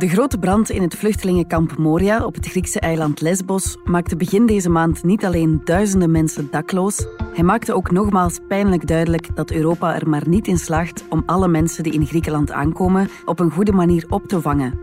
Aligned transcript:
De 0.00 0.08
grote 0.08 0.38
brand 0.38 0.70
in 0.70 0.82
het 0.82 0.94
vluchtelingenkamp 0.94 1.76
Moria 1.76 2.24
op 2.24 2.34
het 2.34 2.46
Griekse 2.46 2.80
eiland 2.80 3.20
Lesbos 3.20 3.76
maakte 3.84 4.16
begin 4.16 4.46
deze 4.46 4.70
maand 4.70 5.02
niet 5.02 5.24
alleen 5.24 5.60
duizenden 5.64 6.10
mensen 6.10 6.48
dakloos, 6.50 7.06
hij 7.34 7.44
maakte 7.44 7.72
ook 7.72 7.90
nogmaals 7.90 8.38
pijnlijk 8.48 8.86
duidelijk 8.86 9.36
dat 9.36 9.50
Europa 9.50 9.94
er 9.94 10.08
maar 10.08 10.28
niet 10.28 10.46
in 10.46 10.58
slaagt 10.58 11.04
om 11.08 11.22
alle 11.26 11.48
mensen 11.48 11.82
die 11.82 11.92
in 11.92 12.06
Griekenland 12.06 12.50
aankomen 12.50 13.08
op 13.24 13.40
een 13.40 13.50
goede 13.50 13.72
manier 13.72 14.06
op 14.08 14.28
te 14.28 14.40
vangen. 14.40 14.78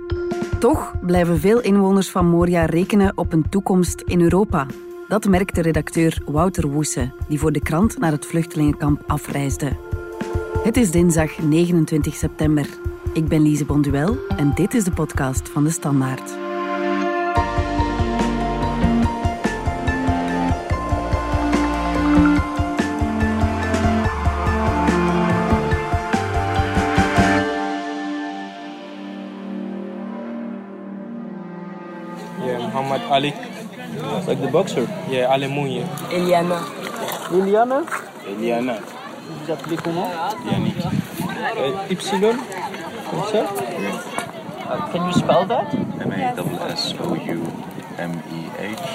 Toch 0.59 0.93
blijven 1.01 1.39
veel 1.39 1.61
inwoners 1.61 2.09
van 2.09 2.25
Moria 2.25 2.65
rekenen 2.65 3.17
op 3.17 3.33
een 3.33 3.49
toekomst 3.49 4.01
in 4.01 4.21
Europa. 4.21 4.65
Dat 5.07 5.27
merkte 5.27 5.61
redacteur 5.61 6.21
Wouter 6.25 6.67
Woese, 6.67 7.11
die 7.27 7.39
voor 7.39 7.51
de 7.51 7.61
krant 7.61 7.97
naar 7.99 8.11
het 8.11 8.25
vluchtelingenkamp 8.25 9.03
afreisde. 9.07 9.77
Het 10.63 10.77
is 10.77 10.91
dinsdag 10.91 11.37
29 11.37 12.15
september. 12.15 12.67
Ik 13.17 13.27
ben 13.27 13.41
Lise 13.41 13.65
Bonduel 13.65 14.17
en 14.35 14.51
dit 14.53 14.73
is 14.73 14.83
de 14.83 14.91
podcast 14.91 15.49
van 15.49 15.63
de 15.63 15.69
Standaard. 15.69 16.29
Yeah, 32.45 32.59
Muhammad 32.59 33.01
Ali. 33.09 33.33
Like 34.27 34.41
the 34.41 34.49
boxer. 34.51 34.87
Yeah, 35.09 35.31
Ali 35.31 35.47
Mounye. 35.47 35.83
Eliana. 36.11 36.59
Liliana 37.31 37.83
Eliana. 38.27 38.77
Vous 39.27 39.45
vous 39.45 39.51
appelez 39.51 39.77
comment 39.83 40.11
Yannick. 40.51 40.75
Euh, 41.57 41.71
Y 41.89 41.95
Uh, 43.09 44.91
Can 44.91 45.07
you 45.07 45.13
spell 45.13 45.45
that 45.45 45.73
M-A-S-S-O-U-M-E-H. 46.01 47.39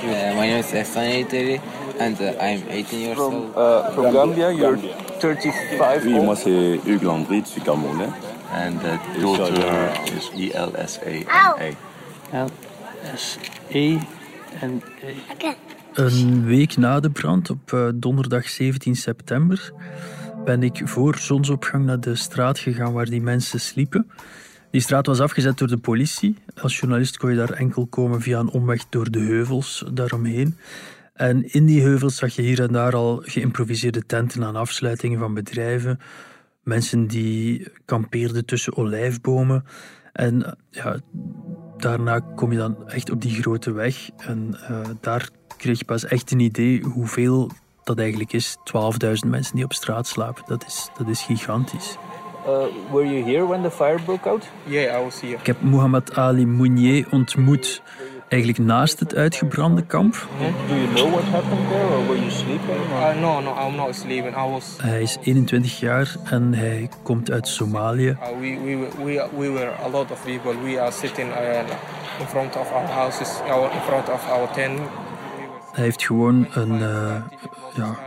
Uh, 0.05 0.35
my 0.37 0.47
name 0.47 0.59
is 0.59 0.67
Ehsan 0.73 1.61
and 1.99 2.21
uh, 2.21 2.35
I'm 2.39 2.63
18 2.69 3.01
years 3.01 3.17
From, 3.17 3.35
old. 3.35 3.57
uh, 3.57 3.91
from 3.93 4.13
Gambia, 4.13 4.51
you're 4.53 4.77
Gambia. 4.77 4.97
35 5.19 6.05
Oui, 6.05 6.15
old. 6.15 6.25
moi 6.27 6.37
c'est 6.37 6.79
Hugues 6.85 7.03
Landry, 7.03 7.41
je 7.41 7.49
suis 7.49 7.63
Camerounais. 7.63 8.13
And 8.53 8.79
the 8.83 8.99
daughter 9.19 9.93
is 10.15 10.31
E 10.35 10.49
E-L-S-A-N-A. 10.51 11.73
L-S-E 12.37 13.99
en 14.61 14.83
E. 15.39 15.55
Een 15.95 16.45
week 16.45 16.77
na 16.77 17.01
de 17.01 17.11
brand, 17.11 17.51
op 17.51 17.73
eh, 17.73 17.89
donderdag 17.95 18.49
17 18.49 18.97
september, 18.97 19.73
ben 20.45 20.63
ik 20.63 20.81
voor 20.85 21.17
zonsopgang 21.17 21.85
naar 21.85 22.01
de 22.01 22.15
straat 22.15 22.59
gegaan 22.59 22.93
waar 22.93 23.07
die 23.07 23.23
mensen 23.23 23.61
sliepen. 23.61 24.11
Die 24.71 24.81
straat 24.81 25.07
was 25.07 25.21
afgezet 25.21 25.59
door 25.59 25.69
de 25.69 25.77
politie. 25.77 26.37
Als 26.61 26.79
journalist 26.79 27.17
kon 27.17 27.31
je 27.31 27.37
daar 27.37 27.53
enkel 27.53 27.87
komen 27.87 28.21
via 28.21 28.39
een 28.39 28.49
omweg 28.49 28.89
door 28.89 29.11
de 29.11 29.21
heuvels 29.21 29.85
daaromheen. 29.93 30.57
En 31.15 31.53
in 31.53 31.67
die 31.67 31.83
heuvels 31.83 32.17
zag 32.17 32.35
je 32.35 32.43
hier 32.43 32.63
en 32.63 32.73
daar 32.73 32.95
al 32.95 33.23
geïmproviseerde 33.25 34.07
tenten 34.07 34.45
aan 34.45 34.57
afsluitingen 34.57 35.19
van 35.19 35.35
bedrijven. 35.35 36.01
Mensen 36.63 37.07
die 37.07 37.69
kampeerden 37.85 38.45
tussen 38.45 38.77
olijfbomen. 38.77 39.65
En 40.13 40.59
ja, 40.71 41.01
daarna 41.77 42.21
kom 42.21 42.53
je 42.53 42.59
dan 42.59 42.89
echt 42.89 43.11
op 43.11 43.21
die 43.21 43.43
grote 43.43 43.73
weg. 43.73 44.11
En 44.17 44.57
eh, 44.69 44.81
daar 45.01 45.31
kreeg 45.57 45.79
je 45.79 45.85
pas 45.85 46.05
echt 46.05 46.31
een 46.31 46.41
idee 46.41 46.83
hoeveel 46.83 47.51
dat 47.85 47.99
eigenlijk 47.99 48.33
is. 48.33 48.57
12.000 48.57 49.29
mensen 49.29 49.55
die 49.57 49.65
op 49.65 49.73
straat 49.73 50.07
slapen. 50.07 50.43
Dat 50.47 50.65
is, 50.67 50.89
dat 50.99 51.09
is 51.09 51.23
gigantisch. 51.23 51.97
were 52.91 53.07
you 53.07 53.23
here 53.23 53.47
when 53.47 53.63
the 53.63 53.71
fire 53.71 53.99
broke 54.05 54.29
out? 54.29 54.45
Yeah, 54.67 55.01
I 55.01 55.05
was 55.05 55.21
here. 55.21 55.37
Ik 55.37 55.47
heb 55.47 55.63
Muhammad 55.63 56.17
Ali 56.17 56.47
Mounier 56.47 57.07
ontmoet 57.11 57.83
eigenlijk 58.29 58.65
naast 58.65 59.01
het 59.01 59.15
uitgebrande 59.15 59.83
kamp. 59.83 60.27
Do 60.69 60.75
you 60.75 60.95
know 60.95 61.11
what 61.11 61.25
happened 61.25 61.69
there 61.69 61.97
or 61.97 62.07
were 62.07 62.19
you 62.19 62.31
sleeping? 62.31 62.81
Uh, 62.91 63.21
no, 63.21 63.41
no, 63.41 63.67
I'm 63.67 63.77
not 63.77 63.95
sleeping. 63.95 64.37
I 64.37 64.51
was. 64.51 64.77
Hij 64.81 65.03
is 65.03 65.17
21 65.23 65.81
jaar 65.81 66.17
en 66.25 66.55
hij 66.55 66.89
komt 67.03 67.31
uit 67.31 67.49
Somalië. 67.49 68.09
Uh, 68.09 68.17
we, 68.41 68.59
we, 68.65 69.05
we, 69.05 69.29
we 69.37 69.51
were 69.51 69.73
a 69.85 69.89
lot 69.89 70.11
of 70.11 70.25
people. 70.25 70.63
We 70.63 70.81
are 70.81 70.93
sitting 70.93 71.31
uh, 71.31 71.59
in 72.21 72.27
front 72.27 72.57
of 72.57 72.73
our 72.73 72.87
houses, 72.87 73.41
our, 73.49 73.73
in 73.73 73.81
front 73.81 74.09
of 74.09 74.31
our 74.31 74.51
tent. 74.53 74.79
Hij 75.73 75.85
heeft 75.85 76.03
gewoon 76.07 76.47
een, 76.51 76.83
eh, 76.83 77.15
ja, 77.75 77.99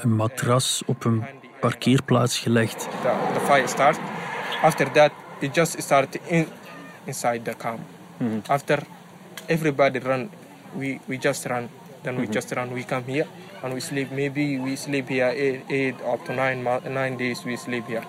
een, 0.00 0.14
matras 0.14 0.82
op 0.86 1.04
een 1.04 1.24
parkeerplaats 1.60 2.38
gelegd. 2.38 2.88
the, 3.02 3.14
the 3.34 3.40
fire 3.40 3.68
start. 3.68 3.98
After 4.62 4.90
that, 4.90 5.10
it 5.38 5.54
just 5.54 5.82
started 5.82 6.20
in, 6.26 6.46
inside 7.04 7.42
the 7.42 7.54
camp. 7.56 7.80
After 8.46 8.82
everybody 9.46 9.98
run, 9.98 10.30
we, 10.78 10.98
we 11.06 11.16
just 11.16 11.46
run. 11.46 11.68
Then 12.02 12.16
we 12.16 12.26
just 12.26 12.52
run. 12.52 12.72
We 12.72 12.84
come 12.84 13.02
here 13.06 13.26
and 13.62 13.72
we 13.72 13.80
sleep. 13.80 14.10
Maybe 14.10 14.58
we 14.58 14.76
sleep 14.76 15.08
here 15.08 15.30
eight, 15.30 15.62
eight 15.68 15.94
up 16.12 16.24
to 16.24 16.32
nine, 16.32 16.62
nine 16.88 17.16
days. 17.16 17.44
We 17.44 17.56
sleep 17.56 17.86
here. 17.86 18.02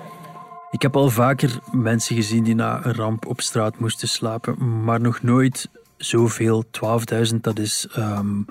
Ik 0.71 0.81
heb 0.81 0.95
al 0.95 1.09
vaker 1.09 1.59
mensen 1.71 2.15
gezien 2.15 2.43
die 2.43 2.55
na 2.55 2.85
een 2.85 2.93
ramp 2.93 3.25
op 3.25 3.41
straat 3.41 3.79
moesten 3.79 4.07
slapen, 4.07 4.83
maar 4.83 5.01
nog 5.01 5.21
nooit 5.21 5.69
zoveel. 5.97 6.63
12.000, 6.65 7.35
dat 7.41 7.59
is 7.59 7.87
ehm, 7.95 8.41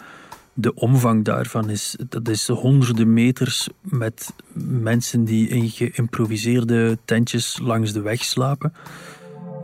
de 0.54 0.74
omvang 0.74 1.24
daarvan. 1.24 1.70
Is, 1.70 1.96
dat 2.08 2.28
is 2.28 2.48
honderden 2.48 3.12
meters 3.12 3.68
met 3.80 4.34
mensen 4.64 5.24
die 5.24 5.48
in 5.48 5.68
geïmproviseerde 5.68 6.98
tentjes 7.04 7.58
langs 7.62 7.92
de 7.92 8.00
weg 8.00 8.24
slapen. 8.24 8.72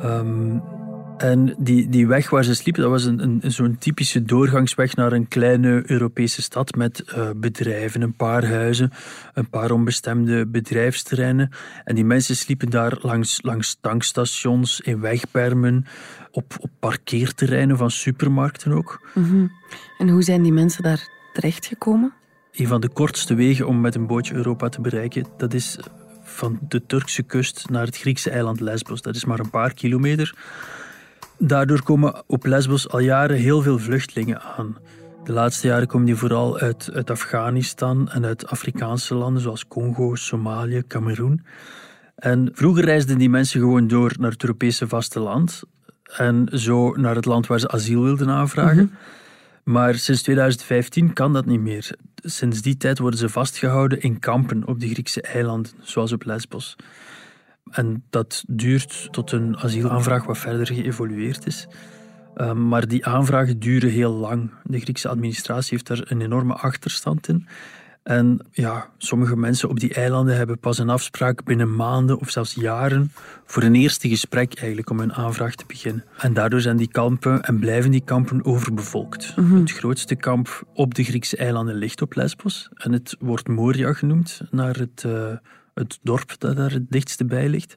Ehm, 0.01 0.59
en 1.19 1.55
die, 1.59 1.89
die 1.89 2.07
weg 2.07 2.31
waar 2.31 2.45
ze 2.45 2.55
sliepen, 2.55 2.83
dat 2.83 2.91
was 2.91 3.05
een, 3.05 3.23
een, 3.23 3.53
zo'n 3.53 3.79
typische 3.79 4.23
doorgangsweg 4.23 4.97
naar 4.97 5.13
een 5.13 5.29
kleine 5.29 5.83
Europese 5.87 6.43
stad 6.43 6.75
met 6.75 7.01
eh, 7.01 7.31
bedrijven, 7.37 8.03
een 8.03 8.15
paar 8.15 8.47
huizen, 8.47 8.91
een 9.35 9.51
paar 9.51 9.71
onbestemde 9.71 10.47
bedrijfsterreinen. 10.47 11.51
En 11.85 11.95
die 11.95 12.05
mensen 12.05 12.37
sliepen 12.37 12.71
daar 12.71 12.99
langs, 13.01 13.43
langs 13.43 13.77
tankstations, 13.81 14.81
in 14.81 15.01
wegbermen, 15.01 15.85
op, 16.31 16.57
op 16.61 16.71
parkeerterreinen 16.79 17.77
van 17.77 17.91
supermarkten 17.91 18.73
ook. 18.73 19.09
En 19.99 20.09
hoe 20.09 20.23
zijn 20.23 20.43
die 20.43 20.53
mensen 20.53 20.83
daar 20.83 21.09
terechtgekomen? 21.33 22.13
Een 22.53 22.67
van 22.67 22.81
de 22.81 22.89
kortste 22.89 23.35
wegen 23.35 23.67
om 23.67 23.81
met 23.81 23.95
een 23.95 24.07
bootje 24.07 24.35
Europa 24.35 24.69
te 24.69 24.81
bereiken, 24.81 25.27
dat 25.37 25.55
is 25.55 25.79
van 26.23 26.59
de 26.69 26.87
Turkse 26.87 27.23
kust 27.23 27.71
naar 27.71 27.87
het 27.87 27.97
Griekse 27.97 28.31
eiland 28.31 28.61
Lesbos. 28.61 29.03
Dat 29.03 29.15
is 29.15 29.25
maar 29.25 29.39
een 29.39 29.51
paar 29.51 29.75
kilometer. 29.75 30.35
Daardoor 31.39 31.83
komen 31.83 32.23
op 32.27 32.47
Lesbos 32.47 32.89
al 32.89 32.99
jaren 32.99 33.37
heel 33.37 33.63
veel 33.63 33.79
vluchtelingen 33.79 34.41
aan. 34.41 34.77
De 35.25 35.33
laatste 35.33 35.67
jaren 35.67 35.87
komen 35.87 36.07
die 36.07 36.17
vooral 36.17 36.59
uit, 36.59 36.91
uit 36.93 37.11
Afghanistan 37.11 38.09
en 38.09 38.25
uit 38.25 38.47
Afrikaanse 38.47 39.15
landen 39.15 39.43
zoals 39.43 39.69
Congo, 39.69 40.15
Somalië, 40.15 40.83
Cameroen. 40.87 41.45
En 42.17 42.51
vroeger 42.53 42.85
reisden 42.85 43.19
die 43.19 43.31
mensen 43.31 43.61
gewoon 43.61 43.87
door 43.87 44.15
naar 44.19 44.31
het 44.31 44.43
Europese 44.43 44.89
vasteland 44.89 45.63
en 46.17 46.49
zo 46.53 46.93
naar 46.93 47.15
het 47.15 47.25
land 47.25 47.47
waar 47.47 47.61
ze 47.61 47.69
asiel 47.69 48.03
wilden 48.03 48.29
aanvragen. 48.29 48.93
Maar 49.63 49.95
sinds 49.95 50.23
2015 50.23 51.13
kan 51.13 51.33
dat 51.33 51.47
niet 51.47 51.61
meer. 51.61 51.91
Sinds 52.15 52.63
die 52.63 52.77
tijd 52.77 52.99
worden 52.99 53.19
ze 53.19 53.29
vastgehouden 53.29 54.01
in 54.01 54.19
kampen 54.19 54.67
op 54.67 54.81
de 54.81 54.89
Griekse 54.89 55.23
eilanden, 55.23 55.73
zoals 55.81 56.13
op 56.13 56.25
Lesbos. 56.25 56.77
En 57.71 58.05
dat 58.11 58.45
duurt 58.47 59.09
tot 59.11 59.33
een 59.33 59.57
asielaanvraag 59.57 60.25
wat 60.25 60.39
verder 60.39 60.67
geëvolueerd 60.67 61.47
is. 61.47 61.67
Um, 62.37 62.69
maar 62.69 62.89
die 62.89 63.07
aanvragen 63.07 63.59
duren 63.59 63.91
heel 63.91 64.13
lang. 64.13 64.51
De 64.65 64.81
Griekse 64.81 65.09
administratie 65.09 65.71
heeft 65.71 65.87
daar 65.87 66.11
een 66.11 66.21
enorme 66.21 66.55
achterstand 66.55 67.29
in. 67.29 67.47
En 68.09 68.47
ja, 68.53 68.89
sommige 68.99 69.37
mensen 69.37 69.69
op 69.69 69.81
die 69.81 69.95
eilanden 69.95 70.37
hebben 70.37 70.59
pas 70.59 70.79
een 70.79 70.89
afspraak 70.89 71.45
binnen 71.45 71.77
maanden 71.77 72.19
of 72.19 72.31
zelfs 72.31 72.55
jaren 72.55 73.13
voor 73.45 73.63
een 73.63 73.75
eerste 73.75 74.09
gesprek 74.09 74.55
eigenlijk 74.59 74.91
om 74.91 74.99
hun 74.99 75.15
aanvraag 75.15 75.55
te 75.55 75.65
beginnen. 75.67 76.05
En 76.19 76.33
daardoor 76.33 76.61
zijn 76.61 76.77
die 76.77 76.89
kampen 76.89 77.43
en 77.43 77.59
blijven 77.59 77.91
die 77.91 78.05
kampen 78.05 78.45
overbevolkt. 78.45 79.35
Het 79.35 79.73
grootste 79.73 80.15
kamp 80.15 80.63
op 80.75 80.95
de 80.95 81.05
Griekse 81.05 81.37
eilanden 81.37 81.75
ligt 81.75 82.03
op 82.03 82.15
Lesbos 82.15 82.69
en 82.75 82.93
het 82.93 83.17
wordt 83.19 83.49
Moria 83.49 83.93
genoemd 83.93 84.41
naar 84.51 84.77
het, 84.77 85.05
uh, 85.07 85.33
het 85.79 85.99
dorp 86.03 86.35
dat 86.39 86.57
daar 86.57 86.73
het 86.73 86.91
dichtste 86.91 87.25
bij 87.25 87.49
ligt. 87.49 87.77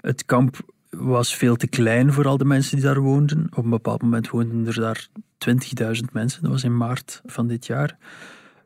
Het 0.00 0.24
kamp 0.24 0.60
was 0.90 1.36
veel 1.36 1.56
te 1.56 1.66
klein 1.66 2.12
voor 2.12 2.26
al 2.26 2.36
de 2.36 2.44
mensen 2.44 2.76
die 2.76 2.84
daar 2.84 3.00
woonden. 3.00 3.46
Op 3.50 3.64
een 3.64 3.70
bepaald 3.70 4.02
moment 4.02 4.30
woonden 4.30 4.66
er 4.66 4.80
daar 4.80 5.08
20.000 5.48 6.12
mensen. 6.12 6.42
Dat 6.42 6.50
was 6.50 6.64
in 6.64 6.76
maart 6.76 7.22
van 7.26 7.46
dit 7.46 7.66
jaar. 7.66 7.96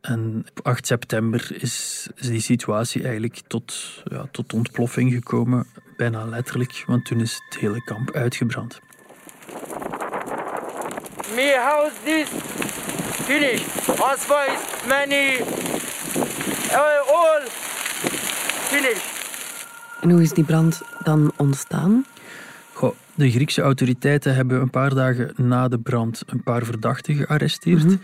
En 0.00 0.44
op 0.50 0.66
8 0.66 0.86
september 0.86 1.56
is, 1.62 2.08
is 2.14 2.28
die 2.28 2.40
situatie 2.40 3.02
eigenlijk 3.02 3.40
tot, 3.46 4.02
ja, 4.04 4.26
tot 4.30 4.52
ontploffing 4.52 5.12
gekomen. 5.12 5.66
Bijna 5.96 6.24
letterlijk, 6.24 6.84
want 6.86 7.04
toen 7.04 7.20
is 7.20 7.40
het 7.48 7.60
hele 7.60 7.84
kamp 7.84 8.10
uitgebrand. 8.10 8.80
Me 11.34 11.56
house 11.58 11.94
this 12.04 12.28
finish. 13.26 13.62
As 14.00 14.24
far 14.24 14.48
as 14.48 14.86
many 14.86 15.38
uh, 16.70 17.12
all. 17.12 17.63
En 20.00 20.10
hoe 20.10 20.22
is 20.22 20.32
die 20.32 20.44
brand 20.44 20.82
dan 21.02 21.32
ontstaan? 21.36 22.04
Goh, 22.72 22.94
de 23.14 23.30
Griekse 23.30 23.62
autoriteiten 23.62 24.34
hebben 24.34 24.60
een 24.60 24.70
paar 24.70 24.94
dagen 24.94 25.32
na 25.36 25.68
de 25.68 25.78
brand 25.78 26.22
een 26.26 26.42
paar 26.42 26.64
verdachten 26.64 27.14
gearresteerd. 27.14 27.96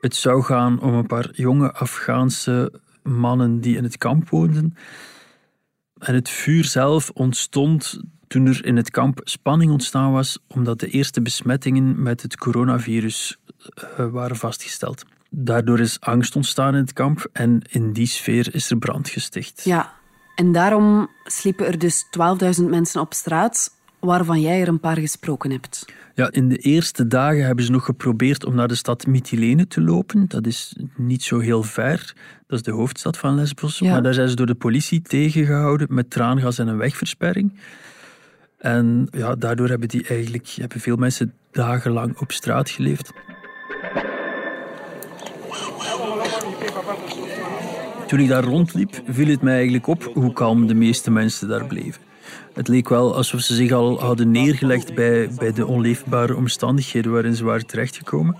Het 0.00 0.16
zou 0.16 0.42
gaan 0.42 0.80
om 0.80 0.94
een 0.94 1.06
paar 1.06 1.28
jonge 1.32 1.72
Afghaanse 1.72 2.72
mannen 3.02 3.60
die 3.60 3.76
in 3.76 3.82
het 3.82 3.98
kamp 3.98 4.28
woonden. 4.28 4.76
En 5.98 6.14
het 6.14 6.28
vuur 6.28 6.64
zelf 6.64 7.10
ontstond 7.10 8.00
toen 8.28 8.46
er 8.46 8.64
in 8.64 8.76
het 8.76 8.90
kamp 8.90 9.20
spanning 9.24 9.70
ontstaan 9.72 10.12
was, 10.12 10.38
omdat 10.46 10.80
de 10.80 10.88
eerste 10.88 11.22
besmettingen 11.22 12.02
met 12.02 12.22
het 12.22 12.36
coronavirus 12.36 13.38
uh, 13.98 14.10
waren 14.10 14.36
vastgesteld. 14.36 15.04
Daardoor 15.30 15.80
is 15.80 16.00
angst 16.00 16.36
ontstaan 16.36 16.74
in 16.74 16.80
het 16.80 16.92
kamp 16.92 17.28
en 17.32 17.62
in 17.68 17.92
die 17.92 18.06
sfeer 18.06 18.54
is 18.54 18.70
er 18.70 18.78
brand 18.78 19.08
gesticht. 19.08 19.64
Ja, 19.64 19.92
en 20.34 20.52
daarom 20.52 21.08
sliepen 21.24 21.66
er 21.66 21.78
dus 21.78 22.04
12.000 22.60 22.64
mensen 22.64 23.00
op 23.00 23.14
straat, 23.14 23.70
waarvan 23.98 24.40
jij 24.40 24.60
er 24.60 24.68
een 24.68 24.80
paar 24.80 24.98
gesproken 24.98 25.50
hebt. 25.50 25.84
Ja, 26.14 26.30
in 26.30 26.48
de 26.48 26.56
eerste 26.56 27.06
dagen 27.06 27.44
hebben 27.44 27.64
ze 27.64 27.70
nog 27.70 27.84
geprobeerd 27.84 28.44
om 28.44 28.54
naar 28.54 28.68
de 28.68 28.74
stad 28.74 29.06
Mytilene 29.06 29.66
te 29.66 29.80
lopen. 29.80 30.24
Dat 30.28 30.46
is 30.46 30.76
niet 30.96 31.22
zo 31.22 31.38
heel 31.38 31.62
ver. 31.62 32.14
Dat 32.46 32.58
is 32.58 32.64
de 32.64 32.70
hoofdstad 32.70 33.18
van 33.18 33.34
Lesbos. 33.34 33.78
Ja. 33.78 33.92
Maar 33.92 34.02
daar 34.02 34.14
zijn 34.14 34.28
ze 34.28 34.34
door 34.36 34.46
de 34.46 34.54
politie 34.54 35.02
tegengehouden 35.02 35.86
met 35.90 36.10
traangas 36.10 36.58
en 36.58 36.68
een 36.68 36.76
wegversperring. 36.76 37.58
En 38.58 39.08
ja, 39.10 39.34
daardoor 39.34 39.68
hebben, 39.68 39.88
die 39.88 40.06
eigenlijk, 40.06 40.48
hebben 40.48 40.80
veel 40.80 40.96
mensen 40.96 41.34
dagenlang 41.50 42.18
op 42.18 42.32
straat 42.32 42.70
geleefd. 42.70 43.12
Toen 48.10 48.20
ik 48.20 48.28
daar 48.28 48.44
rondliep, 48.44 49.02
viel 49.08 49.26
het 49.26 49.42
mij 49.42 49.54
eigenlijk 49.54 49.86
op 49.86 50.10
hoe 50.14 50.32
kalm 50.32 50.66
de 50.66 50.74
meeste 50.74 51.10
mensen 51.10 51.48
daar 51.48 51.66
bleven. 51.66 52.02
Het 52.52 52.68
leek 52.68 52.88
wel 52.88 53.16
alsof 53.16 53.40
ze 53.40 53.54
zich 53.54 53.72
al 53.72 54.00
hadden 54.00 54.30
neergelegd 54.30 54.94
bij, 54.94 55.30
bij 55.38 55.52
de 55.52 55.66
onleefbare 55.66 56.36
omstandigheden 56.36 57.12
waarin 57.12 57.34
ze 57.34 57.44
waren 57.44 57.66
terechtgekomen. 57.66 58.36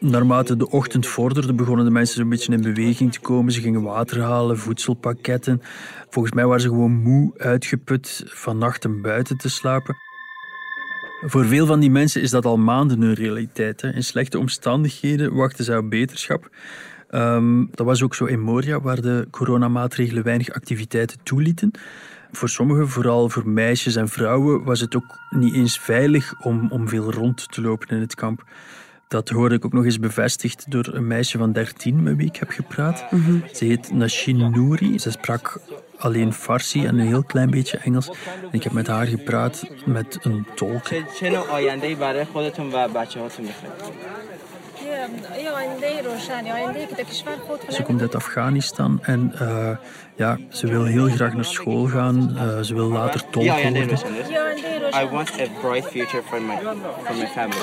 Naarmate 0.00 0.56
de 0.56 0.70
ochtend 0.70 1.06
vorderde, 1.06 1.54
begonnen 1.54 1.84
de 1.84 1.90
mensen 1.90 2.20
een 2.20 2.28
beetje 2.28 2.52
in 2.52 2.62
beweging 2.62 3.12
te 3.12 3.20
komen. 3.20 3.52
Ze 3.52 3.60
gingen 3.60 3.82
water 3.82 4.20
halen, 4.20 4.58
voedselpakketten. 4.58 5.62
Volgens 6.10 6.34
mij 6.34 6.46
waren 6.46 6.60
ze 6.60 6.68
gewoon 6.68 7.02
moe, 7.02 7.32
uitgeput 7.36 8.22
van 8.26 8.58
nachten 8.58 9.02
buiten 9.02 9.36
te 9.36 9.48
slapen. 9.48 9.96
Voor 11.26 11.44
veel 11.44 11.66
van 11.66 11.80
die 11.80 11.90
mensen 11.90 12.22
is 12.22 12.30
dat 12.30 12.44
al 12.44 12.56
maanden 12.56 13.02
een 13.02 13.14
realiteit. 13.14 13.80
Hè. 13.80 13.92
In 13.92 14.04
slechte 14.04 14.38
omstandigheden 14.38 15.34
wachten 15.34 15.64
ze 15.64 15.76
op 15.76 15.90
beterschap. 15.90 16.50
Ehm, 17.08 17.64
dat 17.70 17.86
was 17.86 18.02
ook 18.02 18.14
zo 18.14 18.24
in 18.24 18.40
Moria, 18.40 18.80
waar 18.80 19.00
de 19.00 19.28
coronamaatregelen 19.30 20.24
weinig 20.24 20.50
activiteiten 20.50 21.18
toelieten. 21.22 21.70
Voor 22.32 22.48
sommigen, 22.48 22.88
vooral 22.88 23.28
voor 23.28 23.48
meisjes 23.48 23.96
en 23.96 24.08
vrouwen, 24.08 24.64
was 24.64 24.80
het 24.80 24.96
ook 24.96 25.18
niet 25.30 25.54
eens 25.54 25.78
veilig 25.78 26.34
om, 26.42 26.70
om 26.70 26.88
veel 26.88 27.12
rond 27.12 27.52
te 27.52 27.60
lopen 27.60 27.88
in 27.88 28.00
het 28.00 28.14
kamp. 28.14 28.44
Dat 29.08 29.28
hoorde 29.28 29.54
ik 29.54 29.64
ook 29.64 29.72
nog 29.72 29.84
eens 29.84 29.98
bevestigd 29.98 30.70
door 30.70 30.88
een 30.92 31.06
meisje 31.06 31.38
van 31.38 31.52
13 31.52 32.02
met 32.02 32.16
wie 32.16 32.26
ik 32.26 32.36
heb 32.36 32.50
gepraat. 32.50 33.04
Ze 33.52 33.64
heet 33.64 33.92
Nashin 33.92 34.50
Nouri. 34.50 34.98
Ze 34.98 35.10
sprak 35.10 35.60
alleen 35.98 36.32
Farsi 36.32 36.86
en 36.86 36.98
een 36.98 37.06
heel 37.06 37.22
klein 37.22 37.50
beetje 37.50 37.78
Engels. 37.78 38.08
En 38.08 38.48
ik 38.50 38.62
heb 38.62 38.72
met 38.72 38.86
haar 38.86 39.06
gepraat 39.06 39.70
met 39.84 40.18
een 40.22 40.46
tolk. 40.54 40.88
Ze 47.68 47.82
komt 47.82 48.00
uit 48.00 48.14
Afghanistan 48.14 48.98
en 49.02 49.32
eh, 49.38 49.76
ja, 50.16 50.38
ze 50.50 50.66
wil 50.66 50.84
heel 50.84 51.08
graag 51.08 51.34
naar 51.34 51.44
school 51.44 51.86
gaan. 51.86 52.36
Eh, 52.36 52.60
ze 52.60 52.74
wil 52.74 52.88
later 52.88 53.30
tolk 53.30 53.46
worden. 53.46 53.98
I 54.94 55.08
want 55.10 55.30
a 55.40 55.46
bright 55.60 55.86
future 55.86 56.22
for 56.22 56.42
my, 56.42 56.56
for 57.04 57.16
my 57.16 57.26
family. 57.26 57.58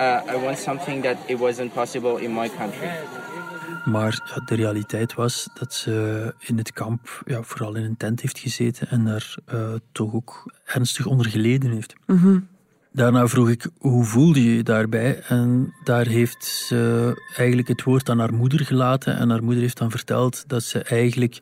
Uh, 0.00 0.34
I 0.34 0.38
want 0.44 0.58
something 0.58 1.02
that 1.02 1.16
it 1.26 1.38
wasn't 1.38 1.72
possible 1.72 2.22
in 2.22 2.34
my 2.34 2.50
country. 2.58 2.88
Maar 3.84 4.40
de 4.44 4.54
realiteit 4.54 5.14
was 5.14 5.48
dat 5.54 5.72
ze 5.72 6.34
in 6.38 6.58
het 6.58 6.72
kamp 6.72 7.22
ja, 7.26 7.42
vooral 7.42 7.74
in 7.74 7.84
een 7.84 7.96
tent 7.96 8.20
heeft 8.20 8.38
gezeten 8.38 8.88
en 8.88 9.04
daar 9.04 9.36
toch 9.92 10.14
ook 10.14 10.52
ernstig 10.64 11.06
onder 11.06 11.26
geleden 11.26 11.70
heeft. 11.70 11.94
Mm. 12.06 12.48
Daarna 12.96 13.26
vroeg 13.28 13.48
ik, 13.48 13.66
hoe 13.78 14.04
voelde 14.04 14.44
je 14.44 14.56
je 14.56 14.62
daarbij? 14.62 15.22
En 15.28 15.74
daar 15.84 16.06
heeft 16.06 16.44
ze 16.44 17.12
eigenlijk 17.36 17.68
het 17.68 17.82
woord 17.82 18.08
aan 18.08 18.18
haar 18.18 18.34
moeder 18.34 18.60
gelaten. 18.60 19.16
En 19.16 19.30
haar 19.30 19.42
moeder 19.42 19.62
heeft 19.62 19.78
dan 19.78 19.90
verteld 19.90 20.44
dat 20.46 20.62
ze 20.62 20.78
eigenlijk 20.82 21.40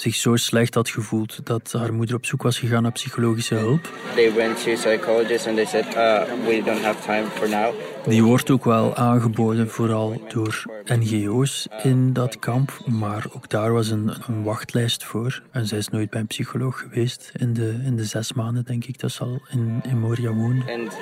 zich 0.00 0.14
zo 0.14 0.36
slecht 0.36 0.74
had 0.74 0.88
gevoeld 0.88 1.46
dat 1.46 1.72
haar 1.72 1.92
moeder 1.92 2.16
op 2.16 2.26
zoek 2.26 2.42
was 2.42 2.58
gegaan 2.58 2.82
naar 2.82 2.92
psychologische 2.92 3.54
hulp. 3.54 3.88
They 4.14 4.32
went 4.32 4.62
to 4.62 4.72
psychologists 4.72 5.46
and 5.46 5.56
they 5.56 5.66
said, 5.66 5.86
uh, 5.86 6.22
we 6.46 6.62
don't 6.64 6.82
have 6.82 7.02
time 7.02 7.24
for 7.34 7.48
now. 7.48 7.74
Die 8.06 8.22
wordt 8.24 8.50
ook 8.50 8.64
wel 8.64 8.96
aangeboden, 8.96 9.70
vooral 9.70 10.22
door 10.28 10.64
NGO's 10.84 11.68
in 11.82 12.12
dat 12.12 12.38
kamp. 12.38 12.78
Maar 12.86 13.24
ook 13.32 13.48
daar 13.48 13.72
was 13.72 13.88
een, 13.88 14.12
een 14.26 14.42
wachtlijst 14.42 15.04
voor. 15.04 15.42
En 15.50 15.66
zij 15.66 15.78
is 15.78 15.88
nooit 15.88 16.10
bij 16.10 16.20
een 16.20 16.26
psycholoog 16.26 16.78
geweest 16.78 17.32
in 17.36 17.52
de, 17.54 17.80
in 17.84 17.96
de 17.96 18.04
zes 18.04 18.32
maanden, 18.32 18.64
denk 18.64 18.84
ik, 18.84 19.00
dat 19.00 19.10
ze 19.10 19.22
al 19.22 19.42
in, 19.50 19.80
in 19.88 19.98
Moria 19.98 20.32
woonde. 20.32 20.72
And 20.72 20.92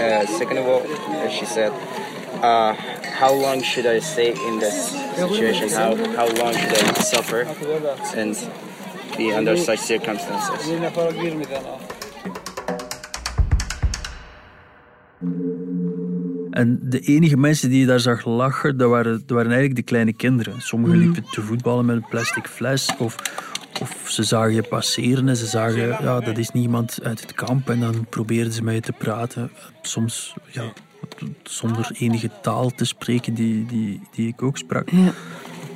uh, 0.00 0.38
second 0.38 0.58
of 0.58 0.66
all, 0.66 1.30
she 1.30 1.44
said, 1.46 1.72
uh, 2.42 2.74
how 3.20 3.34
long 3.34 3.62
should 3.62 3.86
I 3.86 4.00
stay 4.00 4.32
in 4.32 4.58
this 4.58 4.90
situation? 5.14 5.68
How, 5.68 5.94
how 6.16 6.28
long 6.40 6.52
should 6.54 6.72
I 6.72 7.00
suffer 7.00 7.46
and 8.16 8.34
be 9.16 9.32
under 9.32 9.56
such 9.56 9.78
circumstances? 9.78 10.68
En 16.50 16.78
de 16.82 17.00
enige 17.00 17.36
mensen 17.36 17.70
die 17.70 17.80
je 17.80 17.86
daar 17.86 18.00
zag 18.00 18.24
lachen, 18.24 18.76
dat 18.76 18.90
waren, 18.90 19.12
dat 19.12 19.30
waren 19.30 19.50
eigenlijk 19.50 19.76
de 19.76 19.82
kleine 19.82 20.12
kinderen. 20.12 20.60
Sommigen 20.60 20.98
liepen 20.98 21.24
te 21.30 21.42
voetballen 21.42 21.84
met 21.84 21.96
een 21.96 22.08
plastic 22.08 22.46
fles 22.46 22.90
of, 22.98 23.16
of 23.80 24.04
ze 24.08 24.22
zagen 24.22 24.54
je 24.54 24.62
passeren 24.62 25.28
en 25.28 25.36
ze 25.36 25.46
zagen, 25.46 25.88
ja, 25.88 26.20
dat 26.20 26.38
is 26.38 26.50
niemand 26.50 26.98
uit 27.02 27.20
het 27.20 27.32
kamp. 27.32 27.68
En 27.70 27.80
dan 27.80 28.06
probeerden 28.08 28.52
ze 28.52 28.62
met 28.62 28.74
je 28.74 28.80
te 28.80 28.92
praten. 28.92 29.50
Soms, 29.82 30.34
ja, 30.46 30.72
zonder 31.42 31.90
enige 31.98 32.30
taal 32.42 32.70
te 32.70 32.84
spreken 32.84 33.34
die, 33.34 33.66
die, 33.66 34.00
die 34.10 34.28
ik 34.28 34.42
ook 34.42 34.58
sprak. 34.58 34.90
Ja. 34.90 35.12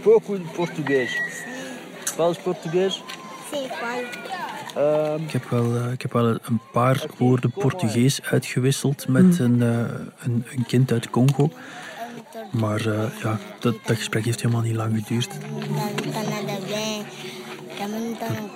Pouco 0.03 0.37
de 0.37 0.45
português. 0.57 1.21
Falas 2.05 2.39
português? 2.39 3.03
Ik 5.19 5.31
heb 5.31 5.45
wel, 5.51 5.77
eh, 5.77 5.93
ik 5.93 6.03
heb 6.03 6.13
wel 6.13 6.27
een 6.27 6.61
paar 6.73 7.07
woorden 7.19 7.51
Portugees 7.51 8.23
uitgewisseld 8.23 9.09
met 9.09 9.39
een, 9.39 9.63
eh, 9.63 9.79
een, 10.19 10.45
een 10.57 10.67
kind 10.67 10.93
uit 10.93 11.11
Congo. 11.11 11.51
Maar 12.51 12.87
eh, 12.87 13.21
ja, 13.23 13.39
dat, 13.61 13.75
dat 13.85 13.97
gesprek 13.97 14.25
heeft 14.25 14.41
helemaal 14.43 14.63
niet 14.63 14.75
lang 14.75 14.97
geduurd. 14.97 15.29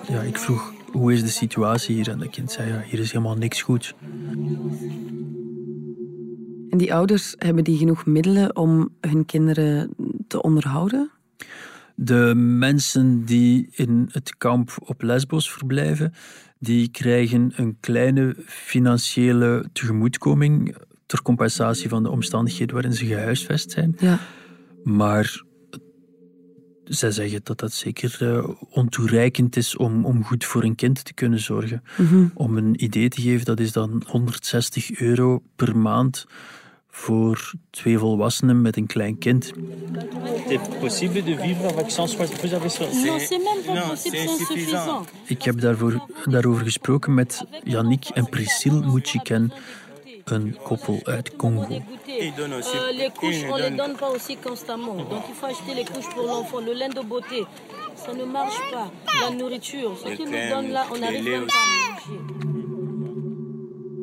Ja, 0.09 0.21
ik 0.21 0.39
vroeg, 0.39 0.73
hoe 0.93 1.13
is 1.13 1.23
de 1.23 1.29
situatie 1.29 1.95
hier? 1.95 2.11
En 2.11 2.19
dat 2.19 2.31
kind 2.31 2.53
zei, 2.53 2.73
ja, 2.73 2.83
hier 2.87 3.01
is 3.01 3.13
helemaal 3.13 3.37
niks 3.37 3.63
goed. 3.63 3.95
En 6.79 6.85
die 6.85 6.95
ouders, 6.95 7.35
hebben 7.39 7.65
die 7.65 7.79
genoeg 7.79 8.07
middelen 8.07 8.57
om 8.57 8.95
hun 9.01 9.25
kinderen 9.25 9.91
te 10.29 10.43
onderhouden? 10.43 11.11
De 11.95 12.33
mensen 12.37 13.25
die 13.25 13.69
in 13.71 14.09
het 14.13 14.37
kamp 14.37 14.71
op 14.85 15.03
Lesbos 15.03 15.53
verblijven, 15.53 16.13
die 16.59 16.89
krijgen 16.89 17.53
een 17.57 17.77
kleine 17.81 18.37
financiële 18.47 19.69
tegemoetkoming 19.73 20.77
ter 21.07 21.23
compensatie 21.23 21.89
van 21.89 22.03
de 22.03 22.11
omstandigheden 22.11 22.75
waarin 22.75 22.95
ze 22.95 23.07
gehuisvest 23.07 23.71
zijn. 23.71 23.97
Ja. 23.99 24.19
Maar 24.85 25.43
zij 26.85 27.11
zeggen 27.11 27.41
dat 27.43 27.59
dat 27.59 27.73
zeker 27.73 28.17
eh, 28.21 28.49
ontoereikend 28.71 29.57
is 29.57 29.77
om, 29.77 30.05
om 30.05 30.25
goed 30.25 30.45
voor 30.45 30.63
een 30.63 30.75
kind 30.75 31.05
te 31.05 31.15
kunnen 31.15 31.41
zorgen. 31.41 31.83
Om 32.35 32.57
een 32.57 32.85
idee 32.85 33.09
te 33.09 33.21
geven, 33.21 33.45
dat 33.45 33.61
is 33.61 33.73
dan 33.73 34.03
160 34.07 35.01
euro 35.01 35.43
per 35.57 35.77
maand 35.77 36.27
voor 36.91 37.53
twee 37.71 37.99
volwassenen 37.99 38.63
met 38.63 38.77
een 38.77 38.87
klein 38.87 39.19
kind. 39.19 39.53
C'est 40.49 40.79
possible 40.81 41.23
de 41.23 41.37
vivre 41.37 41.69
avec 41.69 41.91
160 41.91 42.41
Vous 42.41 42.55
avez 42.55 42.69
ça 42.69 42.85
Non, 42.85 43.19
c'est 43.19 43.39
même 43.39 43.63
pas 43.67 43.89
possible, 43.89 44.17
c'est 44.17 44.29
insuffisant. 44.29 45.05
Ik 45.27 45.43
heb 45.43 45.61
daarvoor, 45.61 46.07
daarover 46.25 46.65
gesproken 46.65 47.15
met 47.15 47.45
Yannick 47.65 48.05
en 48.09 48.29
Priscille 48.29 48.81
Mouchiken, 48.81 49.53
een 50.25 50.57
koppel 50.63 51.01
uit 51.05 51.37
Congo. 51.37 51.67
Euh, 51.71 52.97
les 52.97 53.11
couches, 53.13 53.45
on 53.51 53.57
les 53.57 53.77
donne 53.77 53.97
pas 53.97 54.11
aussi 54.15 54.37
constamment. 54.37 54.97
Donc 54.97 55.23
il 55.29 55.35
faut 55.35 55.47
acheter 55.47 55.75
les 55.75 55.85
couches 55.85 56.15
pour 56.15 56.27
l'enfant, 56.27 56.61
le 56.61 56.73
lait 56.73 56.89
de 56.89 57.03
beauté. 57.03 57.47
Ça 57.95 58.13
ne 58.13 58.25
marche 58.25 58.61
pas. 58.73 58.91
La 59.21 59.31
nourriture, 59.37 59.97
ce 59.99 60.09
qu'ils 60.17 60.31
nous 60.31 60.49
donnent 60.51 60.73
là, 60.73 60.87
on 60.93 60.99
n'arrive 60.99 61.25
même 61.25 61.47
pas 61.47 61.55
à 61.55 62.17
manger. 62.17 62.49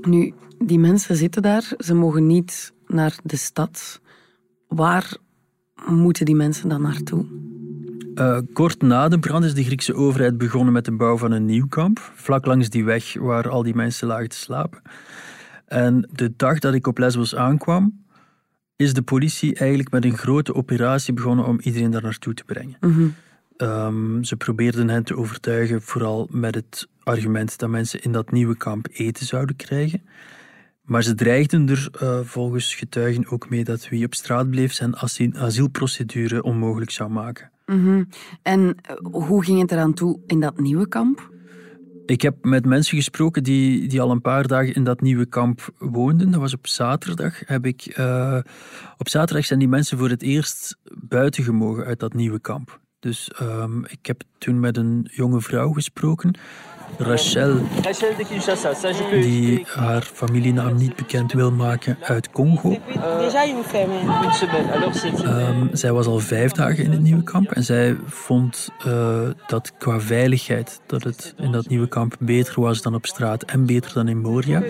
Nu, 0.08 0.34
die 0.60 0.80
mensen 0.80 1.16
zitten 1.16 1.42
daar, 1.42 1.74
ze 1.78 1.94
mogen 1.94 2.28
niet 2.28 2.74
naar 2.96 3.18
de 3.24 3.38
stad. 3.38 4.02
Waar 4.68 5.18
moeten 5.86 6.26
die 6.26 6.36
mensen 6.36 6.70
dan 6.70 6.82
naartoe? 6.82 7.26
Uh, 8.16 8.40
kort 8.54 8.82
na 8.82 9.08
de 9.08 9.20
brand 9.20 9.44
is 9.44 9.54
de 9.54 9.64
Griekse 9.64 9.96
overheid 9.96 10.38
begonnen 10.38 10.74
met 10.74 10.86
de 10.86 10.92
bouw 10.92 11.18
van 11.18 11.32
een 11.32 11.46
nieuw 11.46 11.68
kamp, 11.68 12.12
vlak 12.16 12.46
langs 12.46 12.70
die 12.70 12.86
weg 12.86 13.14
waar 13.20 13.50
al 13.50 13.64
die 13.64 13.76
mensen 13.76 14.08
lagen 14.08 14.30
te 14.30 14.38
slapen. 14.38 14.82
En 15.66 16.10
de 16.12 16.34
dag 16.36 16.60
dat 16.60 16.74
ik 16.74 16.88
op 16.88 16.98
Lesbos 16.98 17.36
aankwam, 17.36 18.04
is 18.76 18.94
de 18.94 19.02
politie 19.02 19.56
eigenlijk 19.56 19.92
met 19.92 20.06
een 20.06 20.18
grote 20.18 20.54
operatie 20.54 21.14
begonnen 21.14 21.46
om 21.46 21.60
iedereen 21.60 21.92
daar 21.92 22.02
naartoe 22.02 22.34
te 22.34 22.44
brengen. 22.44 22.78
Mhm. 22.80 23.08
Um, 23.58 24.24
ze 24.24 24.36
probeerden 24.36 24.90
hen 24.90 25.04
te 25.04 25.18
overtuigen, 25.18 25.82
vooral 25.82 26.28
met 26.32 26.56
het 26.56 26.88
argument 27.04 27.58
dat 27.58 27.70
mensen 27.70 28.02
in 28.02 28.12
dat 28.12 28.32
nieuwe 28.32 28.58
kamp 28.58 28.88
eten 28.92 29.26
zouden 29.26 29.56
krijgen. 29.56 30.02
Maar 30.86 31.04
ze 31.04 31.14
dreigden 31.14 31.70
er 31.70 31.90
uh, 32.04 32.20
volgens 32.24 32.76
getuigen 32.76 33.30
ook 33.30 33.50
mee 33.50 33.64
dat 33.64 33.90
wie 33.90 34.06
op 34.06 34.14
straat 34.14 34.50
bleef 34.50 34.74
zijn 34.74 34.98
asielprocedure 35.38 36.44
onmogelijk 36.44 36.92
zou 36.92 37.10
maken. 37.10 37.52
Mhm. 37.66 38.04
En 38.42 38.60
uh, 38.62 38.96
hoe 39.12 39.44
ging 39.44 39.62
het 39.62 39.72
eraan 39.72 39.94
toe 39.94 40.20
in 40.28 40.40
dat 40.40 40.60
nieuwe 40.60 40.88
kamp? 40.88 41.34
Ik 42.06 42.22
heb 42.22 42.36
met 42.42 42.66
mensen 42.66 42.98
gesproken 42.98 43.44
die, 43.44 43.88
die 43.88 44.02
al 44.02 44.12
een 44.12 44.22
paar 44.22 44.48
dagen 44.48 44.74
in 44.74 44.84
dat 44.84 45.02
nieuwe 45.02 45.26
kamp 45.26 45.74
woonden. 45.78 46.32
Dat 46.32 46.40
was 46.40 46.54
op 46.54 46.68
zaterdag. 46.68 47.42
Heb 47.46 47.66
ik, 47.66 47.98
uh, 47.98 48.40
op 48.98 49.10
zaterdag 49.10 49.46
zijn 49.46 49.60
die 49.60 49.68
mensen 49.68 49.98
voor 49.98 50.10
het 50.10 50.22
eerst 50.22 50.78
buiten 50.94 51.44
gemogen 51.44 51.86
uit 51.86 52.00
dat 52.00 52.14
nieuwe 52.14 52.40
kamp. 52.40 52.80
Dus 53.06 53.32
um, 53.42 53.86
ik 53.88 54.06
heb 54.06 54.22
toen 54.38 54.60
met 54.60 54.78
een 54.78 55.08
jonge 55.12 55.42
vrouw 55.42 55.72
gesproken, 55.72 56.34
Rachel, 56.98 57.58
die 59.10 59.66
haar 59.68 60.02
familienaam 60.02 60.76
niet 60.76 60.96
bekend 60.96 61.32
wil 61.32 61.52
maken 61.52 61.98
uit 62.02 62.32
Congo. 62.32 62.78
Um, 65.26 65.70
zij 65.72 65.92
was 65.92 66.06
al 66.06 66.20
vijf 66.20 66.52
dagen 66.52 66.84
in 66.84 66.92
het 66.92 67.02
nieuwe 67.02 67.24
kamp 67.24 67.52
en 67.52 67.64
zij 67.64 67.98
vond 68.06 68.70
uh, 68.88 69.20
dat 69.48 69.74
qua 69.78 70.00
veiligheid 70.00 70.82
dat 70.86 71.04
het 71.04 71.34
in 71.38 71.52
dat 71.52 71.68
nieuwe 71.68 71.88
kamp 71.88 72.16
beter 72.20 72.62
was 72.62 72.82
dan 72.82 72.96
op 72.96 73.06
straat 73.06 73.44
en 73.44 73.66
beter 73.66 73.94
dan 73.94 74.08
in 74.08 74.22
Moria. 74.22 74.62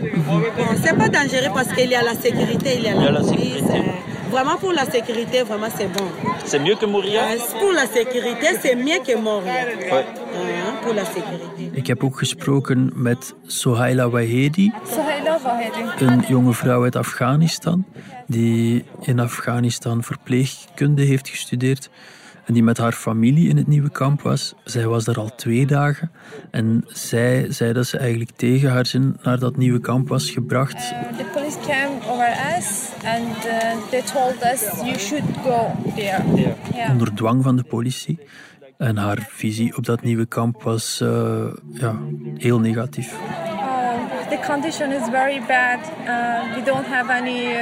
Vraiment 4.36 4.58
pour 4.58 4.74
la 4.74 4.84
sécurité, 4.84 5.44
vraiment 5.44 5.70
c'est 5.77 5.88
bon. 5.88 6.08
C'est 6.44 6.60
mieux 6.60 6.75
que 6.75 6.86
Moria? 6.86 7.24
Pour 7.58 7.72
la 7.72 7.88
sécurité, 7.88 8.48
c'est 8.62 8.75
mieux 8.75 9.00
que 9.08 9.15
Moria. 9.18 9.63
Ouais. 9.94 10.06
Uh, 10.34 10.84
pour 10.84 10.94
la 10.94 11.06
sécurité. 11.06 11.72
Ik 11.74 11.88
heb 11.88 12.04
ook 12.04 12.18
gesproken 12.18 12.92
met 12.96 13.34
Sohaila 13.46 14.10
Wahedi, 14.10 14.74
Sohaila 14.92 15.39
Wahedi. 15.44 16.06
een 16.06 16.24
jonge 16.27 16.54
vrouw 16.54 16.84
uit 16.84 16.96
Afghanistan, 16.96 17.86
die 18.27 18.84
in 19.01 19.20
Afghanistan 19.20 20.04
verpleegkunde 20.04 21.01
heeft 21.04 21.30
gestudeerd 21.30 21.89
en 22.46 22.54
die 22.54 22.63
met 22.63 22.77
haar 22.77 22.94
familie 22.94 23.50
in 23.50 23.58
het 23.58 23.68
nieuwe 23.68 23.89
kamp 23.89 24.22
was. 24.22 24.54
Zij 24.63 24.88
was 24.88 25.04
daar 25.04 25.18
al 25.18 25.36
twee 25.36 25.65
dagen 25.65 26.12
en 26.51 26.84
zij 26.88 27.46
zei 27.50 27.74
dat 27.74 27.88
ze 27.88 27.98
eigenlijk 27.98 28.32
tegen 28.36 28.70
haar 28.70 28.86
zin 28.86 29.18
naar 29.24 29.39
dat 29.39 29.58
nieuwe 29.58 29.80
kamp 29.80 30.08
was 30.08 30.30
gebracht. 30.30 30.92
Uh, 30.92 31.18
the 31.18 31.25
police 31.34 31.58
came 31.68 32.12
over 32.12 32.58
us 32.58 32.85
and 33.06 33.36
uh, 33.46 33.90
they 33.92 34.02
told 34.02 34.44
us 34.44 34.84
you 34.84 34.98
should 34.98 35.28
go 35.44 35.72
there. 35.96 36.24
Yeah. 36.36 36.56
Yeah. 36.74 36.92
Onder 36.92 37.14
dwang 37.16 37.44
van 37.44 37.56
de 37.56 37.64
politie. 37.64 38.20
En 38.78 38.98
haar 38.98 39.28
visie 39.30 39.78
op 39.78 39.86
dat 39.86 40.02
nieuwe 40.02 40.26
kamp 40.26 40.64
was 40.64 41.00
uh, 41.04 41.10
ja, 41.74 41.96
heel 42.38 42.60
negatief. 42.60 43.14
Uh, 43.14 44.30
the 44.30 44.40
condition 44.48 44.92
is 44.92 45.10
very 45.12 45.42
bad. 45.48 45.80
Uh, 45.80 46.56
we 46.56 46.62
don't 46.64 46.86
have 46.86 47.10
any 47.14 47.56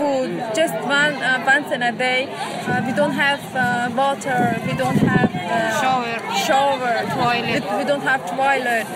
food, 0.00 0.30
just 0.54 0.74
one 0.84 1.14
uh, 1.22 1.44
once 1.54 1.70
in 1.74 1.82
a 1.82 1.92
day. 1.92 2.28
Uh, 2.28 2.82
we 2.86 2.92
don't 2.92 3.16
have 3.26 3.42
uh, 3.54 3.94
water, 3.94 4.40
we 4.66 4.74
don't 4.82 5.00
have 5.12 5.30
shower, 5.80 6.16
shower, 6.46 6.94
toilet. 7.20 7.62
We, 7.70 7.76
we 7.78 7.84
don't 7.84 8.02
have 8.02 8.22
toilet. 8.36 8.86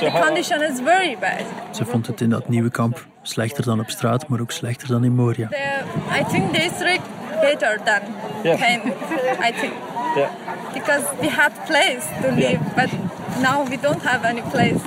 The 0.00 0.10
condition 0.10 0.62
is 0.62 0.80
very 0.80 1.16
bad. 1.20 1.44
Ze 1.70 1.84
vond 1.84 2.06
het 2.06 2.20
in 2.20 2.30
dat 2.30 2.48
nieuwe 2.48 2.70
kamp 2.70 3.06
slechter 3.22 3.64
dan 3.64 3.80
op 3.80 3.90
straat, 3.90 4.28
maar 4.28 4.40
ook 4.40 4.50
slechter 4.50 4.88
dan 4.88 5.04
in 5.04 5.14
Moria. 5.14 5.48
The, 5.48 5.82
I 6.20 6.24
think 6.24 6.52
district 6.52 7.02
better 7.40 7.80
than 7.84 8.02
yeah. 8.42 9.48
I 9.48 9.52
think. 9.52 9.72
Yeah. 10.16 10.30
Because 10.72 11.04
we 11.20 11.28
had 11.28 11.52
place 11.66 12.06
to 12.22 12.28
live, 12.28 12.40
yeah. 12.40 12.74
but 12.74 12.90
now 13.40 13.68
we 13.68 13.78
don't 13.80 14.02
have 14.02 14.26
any 14.26 14.42
place. 14.50 14.80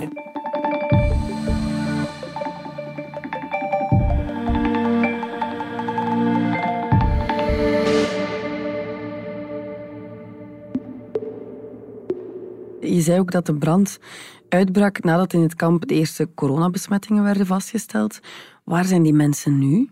Je 12.81 13.01
zei 13.01 13.19
ook 13.19 13.31
dat 13.31 13.45
de 13.45 13.53
brand 13.53 13.99
uitbrak 14.49 15.03
nadat 15.03 15.33
in 15.33 15.41
het 15.41 15.55
kamp 15.55 15.87
de 15.87 15.93
eerste 15.93 16.29
coronabesmettingen 16.35 17.23
werden 17.23 17.45
vastgesteld. 17.45 18.19
Waar 18.63 18.85
zijn 18.85 19.03
die 19.03 19.13
mensen 19.13 19.59
nu? 19.59 19.89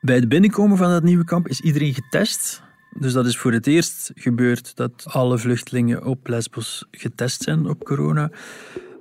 Bij 0.00 0.14
het 0.14 0.28
binnenkomen 0.28 0.76
van 0.76 0.90
dat 0.90 1.02
nieuwe 1.02 1.24
kamp 1.24 1.48
is 1.48 1.60
iedereen 1.60 1.94
getest. 1.94 2.62
Dus 2.98 3.12
dat 3.12 3.26
is 3.26 3.38
voor 3.38 3.52
het 3.52 3.66
eerst 3.66 4.10
gebeurd 4.14 4.76
dat 4.76 5.04
alle 5.06 5.38
vluchtelingen 5.38 6.04
op 6.04 6.28
Lesbos 6.28 6.86
getest 6.90 7.42
zijn 7.42 7.66
op 7.66 7.84
corona. 7.84 8.30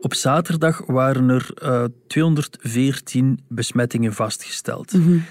Op 0.02 0.14
zaterdag 0.14 0.86
waren 0.86 1.30
er 1.30 1.50
uh, 1.64 1.84
214 2.08 3.40
besmettingen 3.48 4.14
vastgesteld. 4.14 4.94
Mm 4.94 5.04
-hmm. 5.04 5.24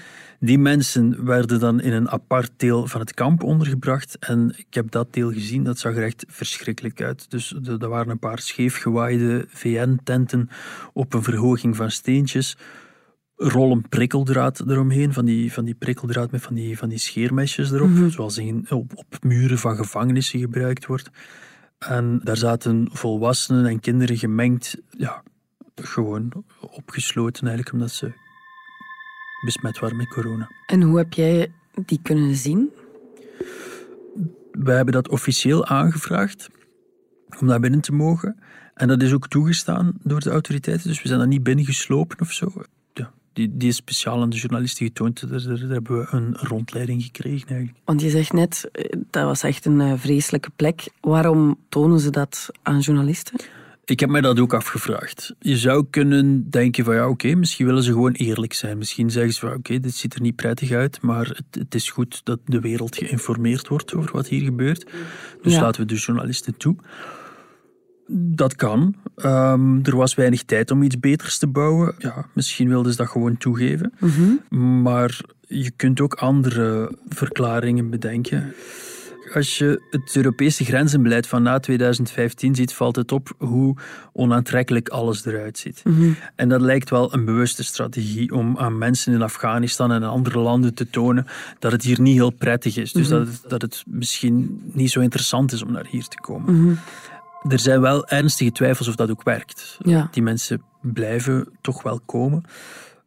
Die 0.45 0.59
mensen 0.59 1.25
werden 1.25 1.59
dan 1.59 1.81
in 1.81 1.93
een 1.93 2.09
apart 2.09 2.51
deel 2.57 2.87
van 2.87 2.99
het 3.01 3.13
kamp 3.13 3.43
ondergebracht. 3.43 4.17
En 4.19 4.53
ik 4.57 4.73
heb 4.73 4.91
dat 4.91 5.13
deel 5.13 5.31
gezien, 5.31 5.63
dat 5.63 5.79
zag 5.79 5.95
er 5.95 6.03
echt 6.03 6.25
verschrikkelijk 6.27 7.01
uit. 7.01 7.31
Dus 7.31 7.55
er 7.79 7.89
waren 7.89 8.09
een 8.11 8.19
paar 8.19 8.39
scheefgewaaide 8.39 9.45
VN-tenten 9.49 10.49
op 10.93 11.13
een 11.13 11.23
verhoging 11.23 11.75
van 11.75 11.91
steentjes. 11.91 12.57
Rollen 13.35 13.89
prikkeldraad 13.89 14.59
eromheen, 14.67 15.13
van 15.13 15.25
die, 15.25 15.53
van 15.53 15.65
die 15.65 15.75
prikkeldraad 15.75 16.31
met 16.31 16.41
van 16.41 16.55
die, 16.55 16.77
van 16.77 16.89
die 16.89 16.97
scheermesjes 16.97 17.71
erop, 17.71 17.89
Mhm. 17.89 18.09
zoals 18.09 18.37
in, 18.37 18.65
op, 18.69 18.91
op 18.95 19.23
muren 19.23 19.57
van 19.57 19.75
gevangenissen 19.75 20.39
gebruikt 20.39 20.85
wordt. 20.85 21.09
En 21.77 22.19
daar 22.23 22.37
zaten 22.37 22.89
volwassenen 22.91 23.65
en 23.65 23.79
kinderen 23.79 24.17
gemengd, 24.17 24.77
ja, 24.89 25.23
gewoon 25.75 26.45
opgesloten 26.59 27.47
eigenlijk, 27.47 27.73
omdat 27.73 27.91
ze 27.91 28.23
besmet 29.43 29.79
waren 29.79 29.97
met 29.97 30.07
corona. 30.07 30.51
En 30.65 30.81
hoe 30.81 30.97
heb 30.97 31.13
jij 31.13 31.51
die 31.85 31.99
kunnen 32.03 32.35
zien? 32.35 32.69
Wij 34.51 34.75
hebben 34.75 34.93
dat 34.93 35.09
officieel 35.09 35.65
aangevraagd 35.65 36.49
om 37.39 37.47
daar 37.47 37.59
binnen 37.59 37.81
te 37.81 37.93
mogen. 37.93 38.39
En 38.73 38.87
dat 38.87 39.01
is 39.01 39.13
ook 39.13 39.27
toegestaan 39.27 39.93
door 40.03 40.19
de 40.19 40.29
autoriteiten, 40.29 40.87
dus 40.87 41.01
we 41.01 41.07
zijn 41.07 41.19
daar 41.19 41.27
niet 41.27 41.43
binnengeslopen 41.43 42.19
of 42.19 42.31
zo. 42.31 42.51
Ja, 42.93 43.11
die, 43.33 43.57
die 43.57 43.69
is 43.69 43.75
speciaal 43.75 44.21
aan 44.21 44.29
de 44.29 44.37
journalisten 44.37 44.85
getoond. 44.85 45.29
Daar, 45.29 45.43
daar, 45.43 45.59
daar 45.59 45.69
hebben 45.69 45.99
we 45.99 46.07
een 46.09 46.35
rondleiding 46.35 47.03
gekregen 47.03 47.47
eigenlijk. 47.47 47.79
Want 47.85 48.01
je 48.01 48.09
zegt 48.09 48.33
net, 48.33 48.69
eh, 48.71 48.99
dat 49.09 49.23
was 49.23 49.43
echt 49.43 49.65
een 49.65 49.81
eh, 49.81 49.93
vreselijke 49.95 50.49
plek. 50.55 50.87
Waarom 51.01 51.59
tonen 51.69 51.99
ze 51.99 52.09
dat 52.09 52.49
aan 52.61 52.79
journalisten? 52.79 53.39
Ik 53.85 53.99
heb 53.99 54.09
mij 54.09 54.21
dat 54.21 54.39
ook 54.39 54.53
afgevraagd. 54.53 55.35
Je 55.39 55.57
zou 55.57 55.85
kunnen 55.89 56.49
denken 56.49 56.83
van 56.85 56.95
ja, 56.95 57.07
oké, 57.09 57.35
misschien 57.35 57.65
willen 57.65 57.83
ze 57.83 57.91
gewoon 57.91 58.11
eerlijk 58.11 58.53
zijn. 58.53 58.77
Misschien 58.77 59.11
zeggen 59.11 59.33
ze 59.33 59.39
van 59.39 59.53
oké, 59.53 59.79
dit 59.79 59.95
ziet 59.95 60.13
er 60.13 60.21
niet 60.21 60.35
prettig 60.35 60.71
uit, 60.71 61.01
maar 61.01 61.27
het, 61.27 61.43
het, 61.51 61.75
is 61.75 61.89
goed 61.89 62.21
dat 62.23 62.39
de 62.45 62.59
wereld 62.59 62.95
geïnformeerd 62.95 63.67
wordt 63.67 63.93
over 63.93 64.11
wat 64.11 64.27
hier 64.27 64.41
gebeurt. 64.43 64.85
Dus 65.41 65.53
Ja. 65.53 65.61
laten 65.61 65.81
we 65.81 65.87
de 65.87 65.95
journalisten 65.95 66.57
toe. 66.57 66.75
Dat 68.07 68.55
kan. 68.55 68.95
Ehm, 69.15 69.79
er 69.83 69.95
was 69.95 70.15
weinig 70.15 70.43
tijd 70.43 70.71
om 70.71 70.83
iets 70.83 70.99
beters 70.99 71.37
te 71.37 71.47
bouwen. 71.47 71.95
Ja, 71.97 72.25
misschien 72.33 72.67
wilden 72.69 72.91
ze 72.91 72.97
dat 72.97 73.09
gewoon 73.09 73.37
toegeven. 73.37 73.93
Mhm. 73.99 74.81
Maar 74.81 75.19
je 75.47 75.71
kunt 75.71 76.01
ook 76.01 76.13
andere 76.13 76.97
verklaringen 77.09 77.89
bedenken. 77.89 78.53
Als 79.33 79.57
je 79.57 79.81
het 79.89 80.15
Europese 80.15 80.65
grenzenbeleid 80.65 81.27
van 81.27 81.43
na 81.43 81.59
2015 81.59 82.55
ziet, 82.55 82.73
valt 82.73 82.95
het 82.95 83.11
op 83.11 83.33
hoe 83.37 83.75
onaantrekkelijk 84.13 84.89
alles 84.89 85.25
eruit 85.25 85.57
ziet. 85.57 85.81
Mhm. 85.83 86.09
En 86.35 86.49
dat 86.49 86.61
lijkt 86.61 86.89
wel 86.89 87.13
een 87.13 87.25
bewuste 87.25 87.63
strategie 87.63 88.31
om 88.33 88.57
aan 88.57 88.77
mensen 88.77 89.13
in 89.13 89.21
Afghanistan 89.21 89.91
en 89.91 90.03
andere 90.03 90.39
landen 90.39 90.73
te 90.73 90.89
tonen 90.89 91.25
dat 91.59 91.71
het 91.71 91.83
hier 91.83 92.01
niet 92.01 92.15
heel 92.15 92.29
prettig 92.29 92.77
is. 92.77 92.91
Dus 92.91 93.07
Mhm. 93.09 93.17
dat, 93.17 93.27
het, 93.27 93.43
dat 93.47 93.61
het 93.61 93.83
misschien 93.87 94.61
niet 94.73 94.91
zo 94.91 94.99
interessant 94.99 95.51
is 95.51 95.61
om 95.63 95.71
naar 95.71 95.87
hier 95.89 96.07
te 96.07 96.19
komen. 96.21 96.61
Mhm. 96.61 96.75
Er 97.49 97.59
zijn 97.59 97.81
wel 97.81 98.07
ernstige 98.07 98.51
twijfels 98.51 98.87
of 98.87 98.95
dat 98.95 99.09
ook 99.09 99.23
werkt. 99.23 99.77
Ja. 99.83 100.07
Die 100.11 100.23
mensen 100.23 100.61
blijven 100.81 101.47
toch 101.61 101.83
wel 101.83 101.99
komen. 102.05 102.43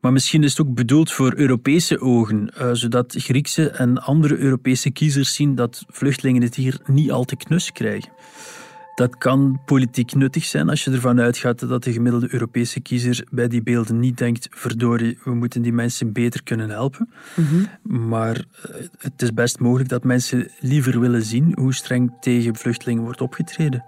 Maar 0.01 0.13
misschien 0.13 0.43
is 0.43 0.51
het 0.57 0.67
ook 0.67 0.75
bedoeld 0.75 1.13
voor 1.13 1.33
Europese 1.37 2.01
ogen, 2.01 2.55
eh, 2.55 2.71
zodat 2.73 3.15
Griekse 3.19 3.71
en 3.71 4.03
andere 4.03 4.37
Europese 4.37 4.91
kiezers 4.91 5.35
zien 5.35 5.55
dat 5.55 5.85
vluchtelingen 5.89 6.43
het 6.43 6.55
hier 6.55 6.81
niet 6.87 7.11
al 7.11 7.25
te 7.25 7.37
knus 7.37 7.73
krijgen. 7.73 8.13
Dat 8.95 9.19
kan 9.19 9.61
politiek 9.65 10.15
nuttig 10.15 10.45
zijn 10.45 10.69
als 10.69 10.85
je 10.85 10.91
ervan 10.91 11.21
uitgaat 11.21 11.69
dat 11.69 11.85
de 11.85 11.93
gemiddelde 11.93 12.33
Europese 12.33 12.81
kiezer 12.81 13.27
bij 13.31 13.49
die 13.49 13.63
beelden 13.63 13.99
niet 13.99 14.19
denkt: 14.19 14.49
verdorie, 14.51 15.19
we 15.25 15.35
moeten 15.35 15.63
die 15.63 15.73
mensen 15.73 16.13
beter 16.13 16.43
kunnen 16.43 16.71
helpen. 16.71 17.09
Maar 17.83 18.37
eh, 18.37 18.75
het 18.99 19.23
is 19.23 19.35
best 19.35 19.59
mogelijk 19.59 19.89
dat 19.89 20.05
mensen 20.05 20.51
liever 20.61 21.01
willen 21.01 21.23
zien 21.23 21.53
hoe 21.59 21.75
streng 21.75 22.13
tegen 22.21 22.57
vluchtelingen 22.57 23.03
wordt 23.03 23.21
opgetreden. 23.21 23.85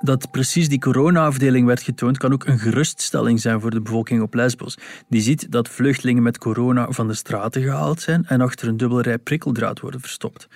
Dat 0.00 0.30
precies 0.30 0.68
die 0.68 0.78
corona-afdeling 0.78 1.66
werd 1.66 1.82
getoond, 1.82 2.18
kan 2.18 2.32
ook 2.32 2.46
een 2.46 2.58
geruststelling 2.58 3.40
zijn 3.40 3.60
voor 3.60 3.70
de 3.70 3.80
bevolking 3.80 4.22
op 4.22 4.34
Lesbos. 4.34 4.78
Die 5.08 5.20
ziet 5.20 5.52
dat 5.52 5.68
vluchtelingen 5.68 6.22
met 6.22 6.38
corona 6.38 6.90
van 6.90 7.08
de 7.08 7.14
straten 7.14 7.62
gehaald 7.62 8.00
zijn 8.00 8.24
en 8.26 8.40
achter 8.40 8.68
een 8.68 8.76
dubbele 8.76 9.02
rij 9.02 9.18
prikkeldraad 9.18 9.80
worden 9.80 10.00
verstopt. 10.00 10.48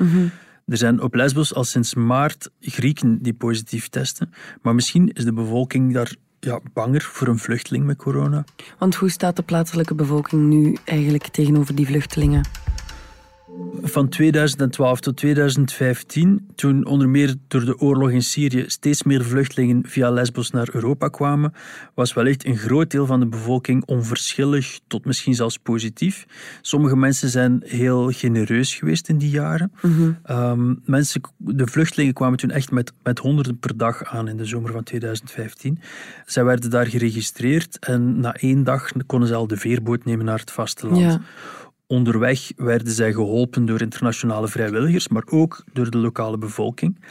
Er 0.66 0.76
zijn 0.76 1.00
op 1.02 1.14
Lesbos 1.14 1.54
al 1.54 1.64
sinds 1.64 1.94
maart 1.94 2.50
Grieken 2.60 3.18
die 3.22 3.34
positief 3.34 3.88
testen. 3.88 4.32
Maar 4.62 4.74
misschien 4.74 5.12
is 5.12 5.24
de 5.24 5.32
bevolking 5.32 5.94
daar 5.94 6.14
ja, 6.40 6.60
banger 6.72 7.02
voor 7.02 7.28
een 7.28 7.38
vluchteling 7.38 7.84
met 7.84 7.96
corona. 7.96 8.44
Want 8.78 8.94
hoe 8.94 9.10
staat 9.10 9.36
de 9.36 9.42
plaatselijke 9.42 9.94
bevolking 9.94 10.48
nu 10.48 10.76
eigenlijk 10.84 11.28
tegenover 11.28 11.74
die 11.74 11.86
vluchtelingen? 11.86 12.42
Van 13.82 14.08
2012 14.08 15.00
tot 15.00 15.16
2015, 15.16 16.48
toen 16.54 16.86
onder 16.86 17.08
meer 17.08 17.34
door 17.48 17.64
de 17.64 17.78
oorlog 17.78 18.10
in 18.10 18.22
Syrië 18.22 18.64
steeds 18.66 19.02
meer 19.02 19.24
vluchtelingen 19.24 19.82
via 19.86 20.10
Lesbos 20.10 20.50
naar 20.50 20.68
Europa 20.72 21.08
kwamen, 21.08 21.52
was 21.94 22.12
wellicht 22.12 22.46
een 22.46 22.56
groot 22.56 22.90
deel 22.90 23.06
van 23.06 23.20
de 23.20 23.26
bevolking 23.26 23.84
onverschillig 23.84 24.80
tot 24.86 25.04
misschien 25.04 25.34
zelfs 25.34 25.58
positief. 25.58 26.26
Sommige 26.60 26.96
mensen 26.96 27.28
zijn 27.28 27.62
heel 27.64 28.10
genereus 28.10 28.74
geweest 28.74 29.08
in 29.08 29.18
die 29.18 29.30
jaren. 29.30 29.72
Um, 30.30 30.80
mensen, 30.84 31.20
de 31.36 31.66
vluchtelingen 31.66 32.14
kwamen 32.14 32.38
toen 32.38 32.50
echt 32.50 32.70
met, 32.70 32.92
met 33.02 33.18
honderden 33.18 33.58
per 33.58 33.76
dag 33.76 34.04
aan 34.04 34.28
in 34.28 34.36
de 34.36 34.44
zomer 34.44 34.72
van 34.72 34.82
2015. 34.82 35.78
Zij 36.26 36.44
werden 36.44 36.70
daar 36.70 36.86
geregistreerd 36.86 37.78
en 37.78 38.20
na 38.20 38.34
één 38.34 38.64
dag 38.64 38.90
konden 39.06 39.28
ze 39.28 39.34
al 39.34 39.46
de 39.46 39.56
veerboot 39.56 40.04
nemen 40.04 40.24
naar 40.24 40.38
het 40.38 40.50
vasteland. 40.50 41.00
Ja. 41.00 41.20
Onderweg 41.90 42.52
werden 42.56 42.92
zij 42.92 43.12
geholpen 43.12 43.66
door 43.66 43.80
internationale 43.80 44.48
vrijwilligers, 44.48 45.08
maar 45.08 45.22
ook 45.26 45.64
door 45.72 45.90
de 45.90 45.98
lokale 45.98 46.38
bevolking. 46.38 47.04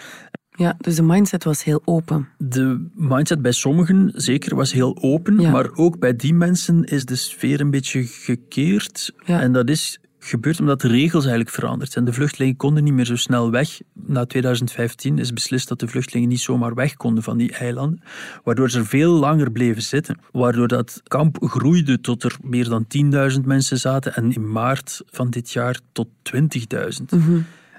Ja, 0.51 0.75
dus 0.77 0.95
de 0.95 1.03
mindset 1.03 1.43
was 1.43 1.63
heel 1.63 1.81
open. 1.85 2.27
De 2.37 2.89
mindset 2.93 3.41
bij 3.41 3.51
sommigen 3.51 4.11
zeker 4.15 4.55
was 4.55 4.71
heel 4.71 4.97
open, 5.01 5.39
Ja. 5.39 5.51
maar 5.51 5.69
ook 5.73 5.99
bij 5.99 6.15
die 6.15 6.33
mensen 6.33 6.83
is 6.83 7.05
de 7.05 7.15
sfeer 7.15 7.61
een 7.61 7.71
beetje 7.71 8.03
gekeerd. 8.03 9.13
Ja. 9.25 9.41
En 9.41 9.51
dat 9.51 9.69
is 9.69 9.99
gebeurd 10.29 10.59
omdat 10.59 10.81
de 10.81 10.87
regels 10.87 11.23
eigenlijk 11.25 11.55
veranderd 11.55 11.91
zijn. 11.91 12.05
De 12.05 12.13
vluchtelingen 12.13 12.55
konden 12.55 12.83
niet 12.83 12.93
meer 12.93 13.05
zo 13.05 13.15
snel 13.15 13.51
weg. 13.51 13.79
Na 13.93 14.25
2015 14.25 15.17
is 15.19 15.33
beslist 15.33 15.67
dat 15.67 15.79
de 15.79 15.87
vluchtelingen 15.87 16.29
niet 16.29 16.39
zomaar 16.39 16.73
weg 16.73 16.95
konden 16.95 17.23
van 17.23 17.37
die 17.37 17.51
eilanden, 17.51 18.01
waardoor 18.43 18.69
ze 18.69 18.79
er 18.79 18.85
veel 18.85 19.11
langer 19.11 19.51
bleven 19.51 19.81
zitten. 19.81 20.19
Waardoor 20.31 20.67
dat 20.67 21.01
kamp 21.07 21.37
groeide 21.41 22.01
tot 22.01 22.23
er 22.23 22.37
meer 22.43 22.69
dan 22.69 22.85
10.000 23.33 23.45
mensen 23.45 23.77
zaten 23.77 24.15
en 24.15 24.31
in 24.33 24.51
maart 24.51 25.01
van 25.05 25.29
dit 25.29 25.51
jaar 25.51 25.79
tot 25.91 26.07
20.000. 26.23 27.19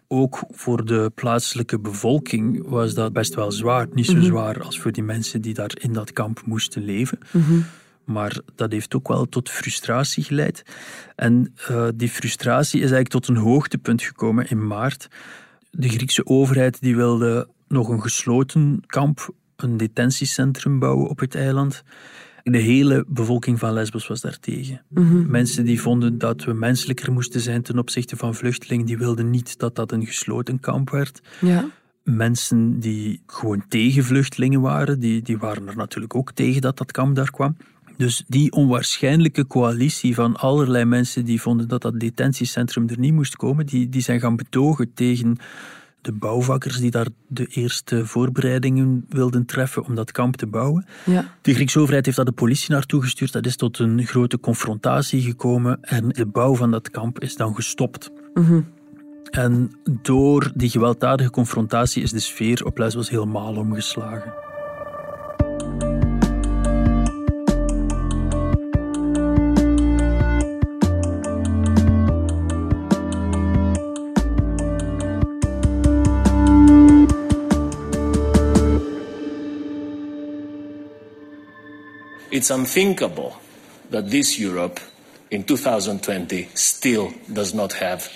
Ook 0.08 0.42
voor 0.50 0.84
de 0.84 1.10
plaatselijke 1.14 1.78
bevolking 1.80 2.68
was 2.68 2.94
dat 2.94 3.12
best 3.12 3.34
wel 3.34 3.52
zwaar. 3.52 3.86
Niet 3.92 4.06
zo 4.06 4.12
Mhm. 4.12 4.24
zwaar 4.24 4.62
als 4.62 4.80
voor 4.80 4.92
die 4.92 5.02
mensen 5.02 5.40
die 5.42 5.54
daar 5.54 5.70
in 5.80 5.92
dat 5.92 6.12
kamp 6.12 6.42
moesten 6.44 6.84
leven. 6.84 7.18
Maar 8.12 8.40
dat 8.54 8.72
heeft 8.72 8.94
ook 8.94 9.08
wel 9.08 9.28
tot 9.28 9.50
frustratie 9.50 10.24
geleid. 10.24 10.62
En 11.16 11.54
eh, 11.68 11.88
die 11.94 12.08
frustratie 12.08 12.80
is 12.80 12.90
eigenlijk 12.90 13.10
tot 13.24 13.28
een 13.28 13.42
hoogtepunt 13.42 14.02
gekomen 14.02 14.48
in 14.50 14.66
maart. 14.66 15.08
De 15.70 15.88
Griekse 15.88 16.26
overheid 16.26 16.80
die 16.80 16.96
wilde 16.96 17.48
nog 17.68 17.88
een 17.88 18.02
gesloten 18.02 18.82
kamp, 18.86 19.34
een 19.56 19.76
detentiecentrum 19.76 20.78
bouwen 20.78 21.08
op 21.08 21.18
het 21.18 21.34
eiland. 21.34 21.82
De 22.42 22.58
hele 22.58 23.04
bevolking 23.08 23.58
van 23.58 23.72
Lesbos 23.72 24.06
was 24.06 24.20
daartegen. 24.20 24.82
Mensen 25.28 25.64
die 25.64 25.80
vonden 25.80 26.18
dat 26.18 26.44
we 26.44 26.52
menselijker 26.52 27.12
moesten 27.12 27.40
zijn 27.40 27.62
ten 27.62 27.78
opzichte 27.78 28.16
van 28.16 28.34
vluchtelingen, 28.34 28.86
die 28.86 28.98
wilden 28.98 29.30
niet 29.30 29.58
dat 29.58 29.74
dat 29.76 29.92
een 29.92 30.06
gesloten 30.06 30.60
kamp 30.60 30.90
werd 30.90 31.20
Ja. 31.40 31.68
mensen 32.02 32.80
die 32.80 33.22
gewoon 33.26 33.64
tegen 33.68 34.04
vluchtelingen 34.04 34.60
waren, 34.60 35.00
die, 35.00 35.22
die 35.22 35.38
waren 35.38 35.68
er 35.68 35.76
natuurlijk 35.76 36.14
ook 36.14 36.32
tegen 36.32 36.60
dat 36.60 36.78
dat 36.78 36.92
kamp 36.92 37.14
daar 37.16 37.30
kwam. 37.30 37.56
Dus 38.00 38.24
die 38.26 38.52
onwaarschijnlijke 38.52 39.46
coalitie 39.46 40.14
van 40.14 40.36
allerlei 40.36 40.84
mensen 40.84 41.24
die 41.24 41.40
vonden 41.40 41.68
dat 41.68 41.82
dat 41.82 42.00
detentiecentrum 42.00 42.88
er 42.88 42.98
niet 42.98 43.12
moest 43.12 43.36
komen, 43.36 43.66
die, 43.66 43.88
die 43.88 44.02
zijn 44.02 44.20
gaan 44.20 44.36
betogen 44.36 44.94
tegen 44.94 45.36
de 46.00 46.12
bouwvakkers 46.12 46.76
die 46.76 46.90
daar 46.90 47.06
de 47.26 47.46
eerste 47.46 48.06
voorbereidingen 48.06 49.06
wilden 49.08 49.46
treffen 49.46 49.84
om 49.84 49.94
dat 49.94 50.12
kamp 50.12 50.36
te 50.36 50.46
bouwen. 50.46 50.86
Ja. 51.04 51.34
De 51.42 51.54
Griekse 51.54 51.80
overheid 51.80 52.04
heeft 52.04 52.16
daar 52.16 52.26
de 52.26 52.32
politie 52.32 52.70
naartoe 52.70 53.02
gestuurd. 53.02 53.32
Dat 53.32 53.46
is 53.46 53.56
tot 53.56 53.78
een 53.78 54.06
grote 54.06 54.40
confrontatie 54.40 55.22
gekomen 55.22 55.82
en 55.82 56.08
de 56.08 56.26
bouw 56.26 56.54
van 56.54 56.70
dat 56.70 56.90
kamp 56.90 57.20
is 57.20 57.36
dan 57.36 57.54
gestopt. 57.54 58.10
En 59.30 59.70
door 60.02 60.52
die 60.54 60.70
gewelddadige 60.70 61.30
confrontatie 61.30 62.02
is 62.02 62.10
de 62.10 62.20
sfeer 62.20 62.64
op 62.64 62.78
Lesbos 62.78 63.10
helemaal 63.10 63.56
omgeslagen. 63.56 64.49
It's 82.40 82.50
unthinkable 82.50 83.32
that 83.90 84.10
this 84.10 84.38
Europe 84.38 84.80
in 85.28 85.44
2020 85.44 86.48
still 86.54 87.12
does 87.26 87.52
not 87.52 87.72
have 87.72 88.10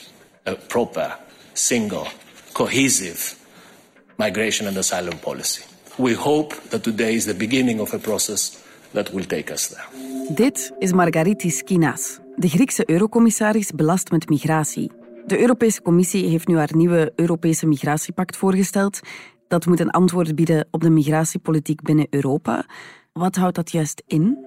a 0.47 0.55
proper, 0.55 1.17
single, 1.53 2.07
cohesive 2.53 3.37
migration 4.17 4.67
and 4.67 4.77
asylum 4.79 5.19
policy. 5.19 5.63
We 5.99 6.15
hope 6.15 6.55
that 6.71 6.83
today 6.83 7.15
is 7.15 7.25
the 7.25 7.35
beginning 7.35 7.81
of 7.81 7.93
a 7.93 7.99
process 7.99 8.65
that 8.93 9.13
will 9.13 9.27
take 9.27 9.53
us 9.53 9.69
there. 9.69 9.85
Dit 10.35 10.73
is 10.79 10.93
Margaritis 10.93 11.57
Skinas, 11.57 12.19
de 12.37 12.49
Griekse 12.49 12.91
eurocommissaris 12.91 13.71
belast 13.71 14.11
met 14.11 14.29
migratie. 14.29 14.91
De 15.27 15.41
Europese 15.41 15.83
Commissie 15.83 16.29
heeft 16.29 16.47
nu 16.47 16.57
haar 16.57 16.71
nieuwe 16.75 17.13
Europese 17.17 17.67
migratiepact 17.67 18.37
voorgesteld. 18.37 19.01
Dat 19.49 19.67
moet 19.67 19.81
een 19.81 19.91
antwoord 19.91 20.35
bieden 20.35 20.69
op 20.71 20.81
de 20.81 20.91
migratiepolitiek 20.91 21.83
binnen 21.83 22.07
Europa. 22.11 22.67
Wat 23.15 23.37
houdt 23.37 23.55
dat 23.55 23.73
juist 23.73 24.03
in? 24.07 24.39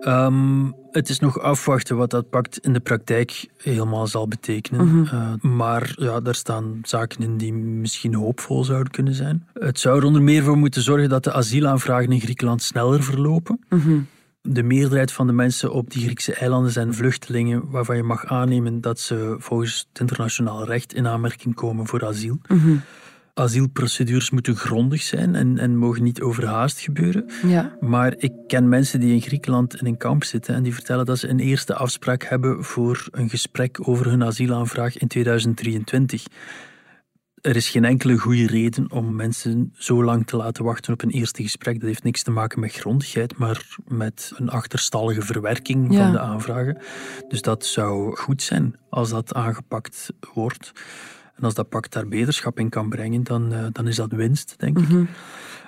Ehm, 0.00 0.70
het 0.90 1.08
is 1.08 1.18
nog 1.18 1.40
afwachten 1.40 1.96
wat 1.96 2.10
dat 2.10 2.30
pact 2.30 2.58
in 2.58 2.72
de 2.72 2.80
praktijk 2.80 3.48
helemaal 3.56 4.06
zal 4.06 4.28
betekenen. 4.28 4.86
Mhm. 4.86 5.14
Eh, 5.14 5.50
maar 5.50 5.94
ja, 5.98 6.20
daar 6.20 6.34
staan 6.34 6.78
zaken 6.82 7.22
in 7.22 7.36
die 7.36 7.52
misschien 7.52 8.14
hoopvol 8.14 8.64
zouden 8.64 8.92
kunnen 8.92 9.14
zijn. 9.14 9.46
Het 9.54 9.80
zou 9.80 9.98
er 9.98 10.04
onder 10.04 10.22
meer 10.22 10.42
voor 10.42 10.56
moeten 10.56 10.82
zorgen 10.82 11.08
dat 11.08 11.24
de 11.24 11.32
asielaanvragen 11.32 12.12
in 12.12 12.20
Griekenland 12.20 12.62
sneller 12.62 13.02
verlopen. 13.02 13.60
De 14.40 14.62
meerderheid 14.62 15.12
van 15.12 15.26
de 15.26 15.32
mensen 15.32 15.72
op 15.72 15.90
die 15.90 16.02
Griekse 16.02 16.34
eilanden 16.34 16.72
zijn 16.72 16.94
vluchtelingen 16.94 17.70
waarvan 17.70 17.96
je 17.96 18.02
mag 18.02 18.26
aannemen 18.26 18.80
dat 18.80 19.00
ze 19.00 19.36
volgens 19.38 19.86
het 19.88 20.00
internationaal 20.00 20.64
recht 20.64 20.94
in 20.94 21.06
aanmerking 21.06 21.54
komen 21.54 21.86
voor 21.86 22.06
asiel. 22.06 22.38
Asielprocedures 23.38 24.30
moeten 24.30 24.56
grondig 24.56 25.02
zijn 25.02 25.34
en, 25.34 25.58
en 25.58 25.76
mogen 25.76 26.02
niet 26.02 26.20
overhaast 26.20 26.80
gebeuren. 26.80 27.30
Ja. 27.46 27.76
Maar 27.80 28.14
ik 28.18 28.32
ken 28.46 28.68
mensen 28.68 29.00
die 29.00 29.12
in 29.14 29.20
Griekenland 29.20 29.80
in 29.80 29.86
een 29.86 29.96
kamp 29.96 30.24
zitten 30.24 30.54
en 30.54 30.62
die 30.62 30.74
vertellen 30.74 31.06
dat 31.06 31.18
ze 31.18 31.28
een 31.28 31.40
eerste 31.40 31.74
afspraak 31.74 32.24
hebben 32.24 32.64
voor 32.64 33.08
een 33.10 33.28
gesprek 33.28 33.88
over 33.88 34.06
hun 34.06 34.24
asielaanvraag 34.24 34.96
in 34.96 35.08
2023. 35.08 36.24
Er 37.40 37.56
is 37.56 37.68
geen 37.68 37.84
enkele 37.84 38.16
goede 38.16 38.46
reden 38.46 38.90
om 38.90 39.14
mensen 39.14 39.72
zo 39.74 40.04
lang 40.04 40.26
te 40.26 40.36
laten 40.36 40.64
wachten 40.64 40.92
op 40.92 41.02
een 41.02 41.10
eerste 41.10 41.42
gesprek. 41.42 41.74
Dat 41.80 41.88
heeft 41.88 42.02
niks 42.02 42.22
te 42.22 42.30
maken 42.30 42.60
met 42.60 42.72
grondigheid, 42.72 43.38
maar 43.38 43.76
met 43.88 44.32
een 44.36 44.48
achterstallige 44.48 45.22
verwerking 45.22 45.92
Ja. 45.92 46.02
van 46.02 46.12
de 46.12 46.18
aanvragen. 46.20 46.78
Dus 47.28 47.42
dat 47.42 47.64
zou 47.66 48.16
goed 48.16 48.42
zijn 48.42 48.76
als 48.90 49.10
dat 49.10 49.34
aangepakt 49.34 50.08
wordt. 50.34 50.72
En 51.36 51.42
als 51.44 51.54
dat 51.54 51.68
pact 51.68 51.92
daar 51.92 52.08
beterschap 52.08 52.58
in 52.58 52.68
kan 52.68 52.88
brengen, 52.88 53.22
dan, 53.22 53.52
eh, 53.52 53.66
dan 53.72 53.88
is 53.88 53.96
dat 53.96 54.12
winst, 54.12 54.54
denk 54.58 54.78
ik. 54.78 55.08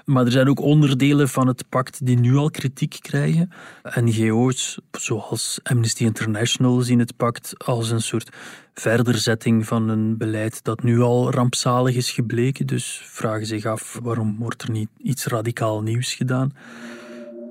Maar 0.04 0.24
er 0.24 0.32
zijn 0.32 0.48
ook 0.48 0.60
onderdelen 0.60 1.28
van 1.28 1.46
het 1.46 1.68
pact 1.68 2.06
die 2.06 2.18
nu 2.18 2.36
al 2.36 2.50
kritiek 2.50 2.98
krijgen. 3.00 3.50
NGO's, 3.82 4.78
zoals 4.90 5.60
Amnesty 5.62 6.04
International, 6.04 6.80
zien 6.80 6.98
het 6.98 7.16
pact 7.16 7.54
als 7.64 7.90
een 7.90 8.02
soort 8.02 8.30
verderzetting 8.74 9.66
van 9.66 9.88
een 9.88 10.16
beleid 10.16 10.64
dat 10.64 10.82
nu 10.82 11.00
al 11.00 11.30
rampzalig 11.30 11.96
is 11.96 12.10
gebleken. 12.10 12.66
Dus 12.66 13.02
vragen 13.04 13.46
zich 13.46 13.64
af 13.64 13.98
waarom 14.02 14.36
wordt 14.38 14.62
er 14.62 14.70
niet 14.70 14.88
iets 14.98 15.26
radicaal 15.26 15.82
nieuws 15.82 16.14
gedaan. 16.14 16.52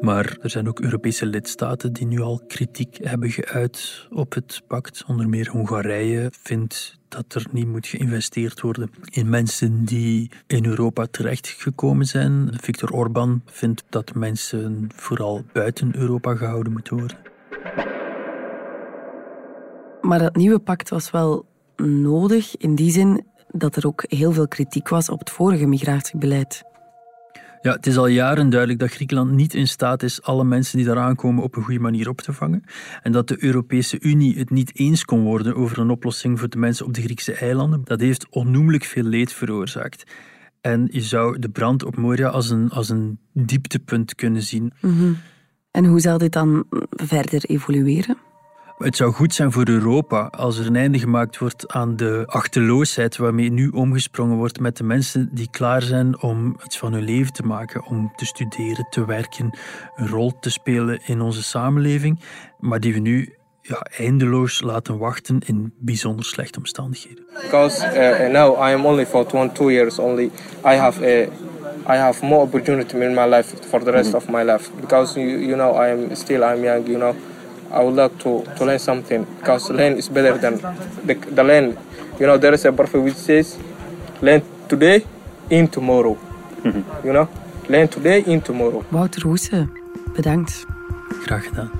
Maar 0.01 0.38
er 0.41 0.49
zijn 0.49 0.67
ook 0.67 0.79
Europese 0.79 1.25
lidstaten 1.25 1.93
die 1.93 2.05
nu 2.05 2.19
al 2.19 2.41
kritiek 2.47 2.97
hebben 3.01 3.29
geuit 3.29 4.07
op 4.10 4.33
het 4.33 4.62
pact. 4.67 5.03
Onder 5.07 5.29
meer 5.29 5.49
Hongarije 5.49 6.31
vindt 6.41 6.99
dat 7.07 7.33
er 7.33 7.45
niet 7.51 7.67
moet 7.67 7.88
geïnvesteerd 7.88 8.62
worden 8.62 8.89
in 9.10 9.29
mensen 9.29 9.86
die 9.86 10.31
in 10.47 10.65
Europa 10.65 11.05
terechtgekomen 11.12 12.05
zijn. 12.05 12.49
Viktor 12.62 12.91
Orban 12.91 13.41
vindt 13.45 13.83
dat 13.89 14.13
mensen 14.13 14.89
vooral 14.95 15.43
buiten 15.53 15.95
Europa 15.95 16.36
gehouden 16.36 16.73
moeten 16.73 16.97
worden. 16.97 17.17
Maar 20.01 20.19
dat 20.19 20.36
nieuwe 20.36 20.60
pact 20.60 20.89
was 20.89 21.12
wel 21.12 21.45
nodig 21.86 22.57
in 22.57 22.75
die 22.75 22.91
zin 22.91 23.25
dat 23.47 23.75
er 23.75 23.88
ook 23.88 24.03
heel 24.07 24.31
veel 24.31 24.47
kritiek 24.47 24.89
was 24.89 25.10
op 25.10 25.19
het 25.19 25.29
vorige 25.29 25.65
migratiebeleid. 25.65 26.63
Ja, 27.67 27.73
het 27.73 27.88
is 27.88 27.97
al 27.97 28.08
jaren 28.08 28.49
duidelijk 28.49 28.80
dat 28.80 28.91
Griekenland 28.91 29.32
niet 29.32 29.53
in 29.53 29.67
staat 29.67 30.03
is 30.03 30.21
alle 30.21 30.43
mensen 30.43 30.77
die 30.77 30.86
daar 30.86 30.97
aankomen 30.97 31.43
op 31.43 31.56
een 31.56 31.63
goede 31.63 31.80
manier 31.80 32.10
op 32.10 32.21
te 32.21 32.34
vangen. 32.34 32.63
En 33.01 33.12
dat 33.12 33.27
de 33.27 33.43
Europese 33.43 33.99
Unie 33.99 34.38
het 34.38 34.49
niet 34.49 34.80
eens 34.80 35.06
kon 35.06 35.23
worden 35.23 35.56
over 35.56 35.80
een 35.80 35.89
oplossing 35.89 36.39
voor 36.39 36.49
de 36.49 36.58
mensen 36.58 36.86
op 36.86 36.93
de 36.93 37.01
Griekse 37.01 37.34
eilanden. 37.34 37.82
Dat 37.84 37.99
heeft 37.99 38.27
onnoemelijk 38.30 38.84
veel 38.84 39.03
leed 39.03 39.34
veroorzaakt. 39.34 40.03
En 40.62 40.88
je 40.91 41.01
zou 41.01 41.39
de 41.39 41.49
brand 41.49 41.84
op 41.84 41.95
Moria 41.95 42.27
als 42.27 42.49
een, 42.49 42.69
als 42.69 42.89
een 42.89 43.19
dieptepunt 43.34 44.15
kunnen 44.15 44.41
zien. 44.41 44.73
Mhm. 44.82 45.13
En 45.71 45.86
hoe 45.86 45.99
zal 45.99 46.17
dit 46.17 46.34
dan 46.34 46.65
verder 46.89 47.43
evolueren? 47.45 48.17
Het 48.77 48.95
zou 48.95 49.11
goed 49.11 49.33
zijn 49.33 49.51
voor 49.51 49.67
Europa 49.67 50.29
als 50.31 50.57
er 50.57 50.65
een 50.65 50.75
einde 50.75 50.99
gemaakt 50.99 51.37
wordt 51.37 51.73
aan 51.73 51.95
de 51.95 52.23
achteloosheid 52.25 53.17
waarmee 53.17 53.51
nu 53.51 53.67
omgesprongen 53.67 54.37
wordt 54.37 54.59
met 54.59 54.77
de 54.77 54.83
mensen 54.83 55.29
die 55.31 55.47
klaar 55.51 55.81
zijn 55.81 56.21
om 56.21 56.57
iets 56.65 56.77
van 56.77 56.93
hun 56.93 57.03
leven 57.03 57.33
te 57.33 57.43
maken, 57.43 57.85
om 57.85 58.11
te 58.15 58.25
studeren, 58.25 58.87
te 58.89 59.05
werken, 59.05 59.57
een 59.95 60.07
rol 60.07 60.39
te 60.39 60.49
spelen 60.49 60.99
in 61.05 61.21
onze 61.21 61.43
samenleving, 61.43 62.19
maar 62.59 62.79
die 62.79 62.93
we 62.93 62.99
nu 62.99 63.35
ja, 63.61 63.85
eindeloos 63.97 64.61
laten 64.61 64.97
wachten 64.97 65.39
in 65.45 65.73
bijzonder 65.77 66.25
slechte 66.25 66.57
omstandigheden. 66.57 67.25
Because 67.41 67.85
uh, 67.85 68.33
now 68.33 68.69
I 68.69 68.73
am 68.73 68.85
only 68.85 69.05
for 69.05 69.25
22 69.25 69.71
years 69.71 69.99
only, 69.99 70.31
I 70.65 70.75
have 70.75 71.05
a 71.05 71.27
I 71.93 71.97
have 71.97 72.25
more 72.25 72.41
opportunity 72.41 72.97
in 72.97 73.13
my 73.13 73.25
life 73.25 73.55
for 73.69 73.83
the 73.83 73.91
rest 73.91 74.13
of 74.13 74.27
my 74.27 74.43
life 74.43 74.69
because 74.79 75.19
you, 75.19 75.27
you 75.27 75.55
know 75.55 75.83
I 75.83 75.89
am 75.89 76.15
still 76.15 76.43
I'm 76.43 76.63
young, 76.63 76.87
you 76.87 76.97
know. 76.97 77.15
I 77.71 77.84
would 77.84 77.95
like 77.95 78.17
to, 78.19 78.43
to 78.58 78.65
learn 78.65 78.80
something 78.80 79.25
because 79.39 79.73
learn 79.73 79.97
is 79.97 80.10
better 80.10 80.39
than 80.39 80.60
the, 81.06 81.17
the 81.36 81.43
learn. 81.43 81.77
You 82.19 82.25
know, 82.25 82.38
there 82.38 82.53
is 82.53 82.65
a 82.65 82.71
prophet 82.71 83.03
which 83.03 83.15
says, 83.15 83.58
learn 84.21 84.41
today 84.67 85.03
in 85.49 85.67
tomorrow. 85.67 86.17
You 87.03 87.13
know, 87.13 87.27
learn 87.69 87.88
today 87.88 88.23
in 88.25 88.41
tomorrow. 88.41 88.84
Wouter 88.89 89.21
Hoese, 89.21 89.67
bedankt. 90.13 90.65
Graag 91.25 91.45
gedaan. 91.45 91.71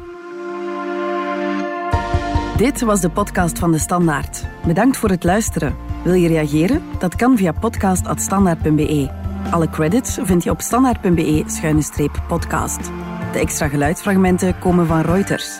Dit 2.58 2.82
was 2.82 3.02
de 3.02 3.10
podcast 3.10 3.60
van 3.60 3.72
De 3.72 3.80
Standaard. 3.80 4.46
Bedankt 4.66 4.98
voor 4.98 5.10
het 5.10 5.24
luisteren. 5.24 5.76
Wil 6.04 6.14
je 6.14 6.28
reageren? 6.28 6.84
Dat 7.00 7.16
kan 7.16 7.38
via 7.38 7.52
podcast.standaard.be. 7.52 9.10
Alle 9.52 9.70
credits 9.70 10.18
vind 10.22 10.44
je 10.44 10.50
op 10.50 10.62
standaard.be-podcast. 10.62 12.92
De 13.34 13.40
extra 13.40 13.68
geluidsfragmenten 13.68 14.60
komen 14.60 14.88
van 14.88 15.02
Reuters. 15.02 15.60